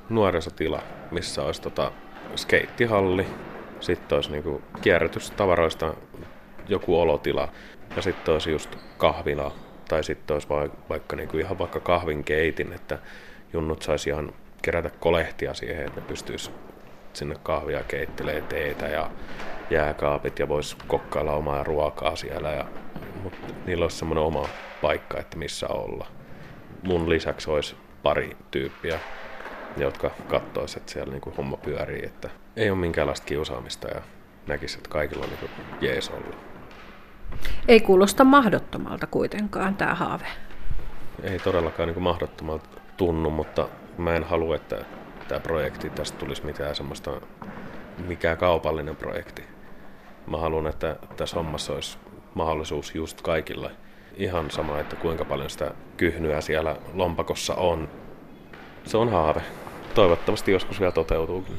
nuorisotila, 0.08 0.82
missä 1.10 1.42
olisi 1.42 1.62
tota 1.62 1.92
skeittihalli, 2.36 3.26
sitten 3.80 4.16
olisi 4.16 4.30
niinku 4.30 4.62
kierrätystavaroista 4.80 5.94
joku 6.68 7.00
olotila 7.00 7.48
ja 7.96 8.02
sitten 8.02 8.32
olisi 8.32 8.50
just 8.50 8.76
kahvila 8.98 9.52
tai 9.88 10.04
sitten 10.04 10.34
olisi 10.34 10.48
vaikka 10.88 11.16
niinku 11.16 11.38
ihan 11.38 11.58
vaikka 11.58 11.80
kahvinkeitin, 11.80 12.72
että 12.72 12.98
junnut 13.52 13.82
saisi 13.82 14.10
ihan 14.10 14.32
kerätä 14.62 14.90
kolehtia 15.00 15.54
siihen, 15.54 15.86
että 15.86 16.00
ne 16.00 16.06
pystyisi 16.06 16.50
sinne 17.12 17.34
kahvia 17.42 17.82
keittelee 17.82 18.40
teetä 18.40 18.88
ja 18.88 19.10
jääkaapit 19.70 20.38
ja 20.38 20.48
voisi 20.48 20.76
kokkailla 20.86 21.32
omaa 21.32 21.64
ruokaa 21.64 22.16
siellä. 22.16 22.50
Ja, 22.50 22.64
mutta 23.22 23.54
niillä 23.66 23.84
olisi 23.84 23.96
semmoinen 23.96 24.24
oma 24.24 24.48
paikka, 24.82 25.20
että 25.20 25.38
missä 25.38 25.68
olla 25.68 26.06
mun 26.82 27.08
lisäksi 27.08 27.50
olisi 27.50 27.76
pari 28.02 28.36
tyyppiä, 28.50 28.98
jotka 29.76 30.10
katsoisivat, 30.28 30.80
että 30.82 30.92
siellä 30.92 31.12
niinku 31.12 31.34
homma 31.36 31.56
pyörii, 31.56 32.04
että 32.04 32.30
ei 32.56 32.70
ole 32.70 32.78
minkäänlaista 32.78 33.26
kiusaamista 33.26 33.88
ja 33.88 34.02
näkisi, 34.46 34.76
että 34.76 34.90
kaikilla 34.90 35.24
on 35.24 35.30
niinku 35.30 35.48
jees 35.80 36.10
ollut. 36.10 36.36
Ei 37.68 37.80
kuulosta 37.80 38.24
mahdottomalta 38.24 39.06
kuitenkaan 39.06 39.76
tämä 39.76 39.94
haave. 39.94 40.26
Ei 41.22 41.38
todellakaan 41.38 41.86
niinku 41.86 42.00
mahdottomalta 42.00 42.68
tunnu, 42.96 43.30
mutta 43.30 43.68
mä 43.98 44.14
en 44.14 44.24
halua, 44.24 44.56
että 44.56 44.84
tämä 45.28 45.40
projekti 45.40 45.90
tästä 45.90 46.18
tulisi 46.18 46.44
mitään 46.44 46.76
semmoista, 46.76 47.20
mikään 48.06 48.36
kaupallinen 48.36 48.96
projekti. 48.96 49.42
Mä 50.26 50.38
haluan, 50.38 50.66
että 50.66 50.96
tässä 51.16 51.36
hommassa 51.36 51.72
olisi 51.72 51.98
mahdollisuus 52.34 52.94
just 52.94 53.22
kaikilla 53.22 53.70
ihan 54.16 54.50
sama, 54.50 54.80
että 54.80 54.96
kuinka 54.96 55.24
paljon 55.24 55.50
sitä 55.50 55.70
kyhnyä 55.96 56.40
siellä 56.40 56.76
lompakossa 56.94 57.54
on. 57.54 57.88
Se 58.84 58.96
on 58.96 59.08
haave. 59.08 59.42
Toivottavasti 59.94 60.52
joskus 60.52 60.80
vielä 60.80 60.92
toteutuukin. 60.92 61.56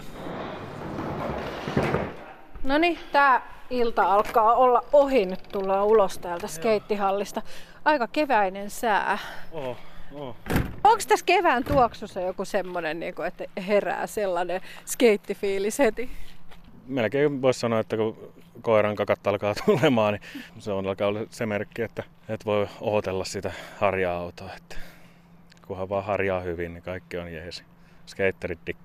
No 2.64 2.78
niin, 2.78 3.00
tämä 3.12 3.42
ilta 3.70 4.14
alkaa 4.14 4.54
olla 4.54 4.82
ohi. 4.94 5.26
Nyt 5.26 5.44
tullaan 5.52 5.86
ulos 5.86 6.18
täältä 6.18 6.48
skeittihallista. 6.48 7.42
Aika 7.86 8.08
keväinen 8.08 8.70
sää. 8.70 9.18
Oh, 9.52 9.78
oh. 10.14 10.36
Onko 10.84 11.04
tässä 11.08 11.26
kevään 11.26 11.64
tuoksussa 11.64 12.22
joku 12.22 12.46
semmoinen, 12.46 13.00
niin 13.00 13.16
että 13.28 13.46
herää 13.68 14.08
sellainen 14.08 14.62
skeittifiilis 14.86 15.80
heti? 15.80 16.10
melkein 16.88 17.42
voisi 17.42 17.60
sanoa, 17.60 17.80
että 17.80 17.98
kun 17.98 18.34
koiran 18.62 18.96
kakat 18.96 19.28
alkaa 19.28 19.56
tulemaan, 19.66 20.14
niin 20.14 20.62
se 20.62 20.72
on 20.72 20.88
alkaa 20.88 21.08
olla 21.08 21.20
se 21.30 21.46
merkki, 21.46 21.82
että, 21.82 22.04
että 22.30 22.46
voi 22.46 22.68
ootella 22.82 23.26
sitä 23.26 23.52
harjaa 23.78 24.18
autoa. 24.18 24.50
Että 24.58 24.76
kunhan 25.68 25.90
vaan 25.90 26.06
harjaa 26.06 26.40
hyvin, 26.40 26.74
niin 26.74 26.84
kaikki 26.84 27.18
on 27.18 27.34
jees. 27.34 27.64
Skaterit 28.08 28.60
dikkaa. 28.68 28.84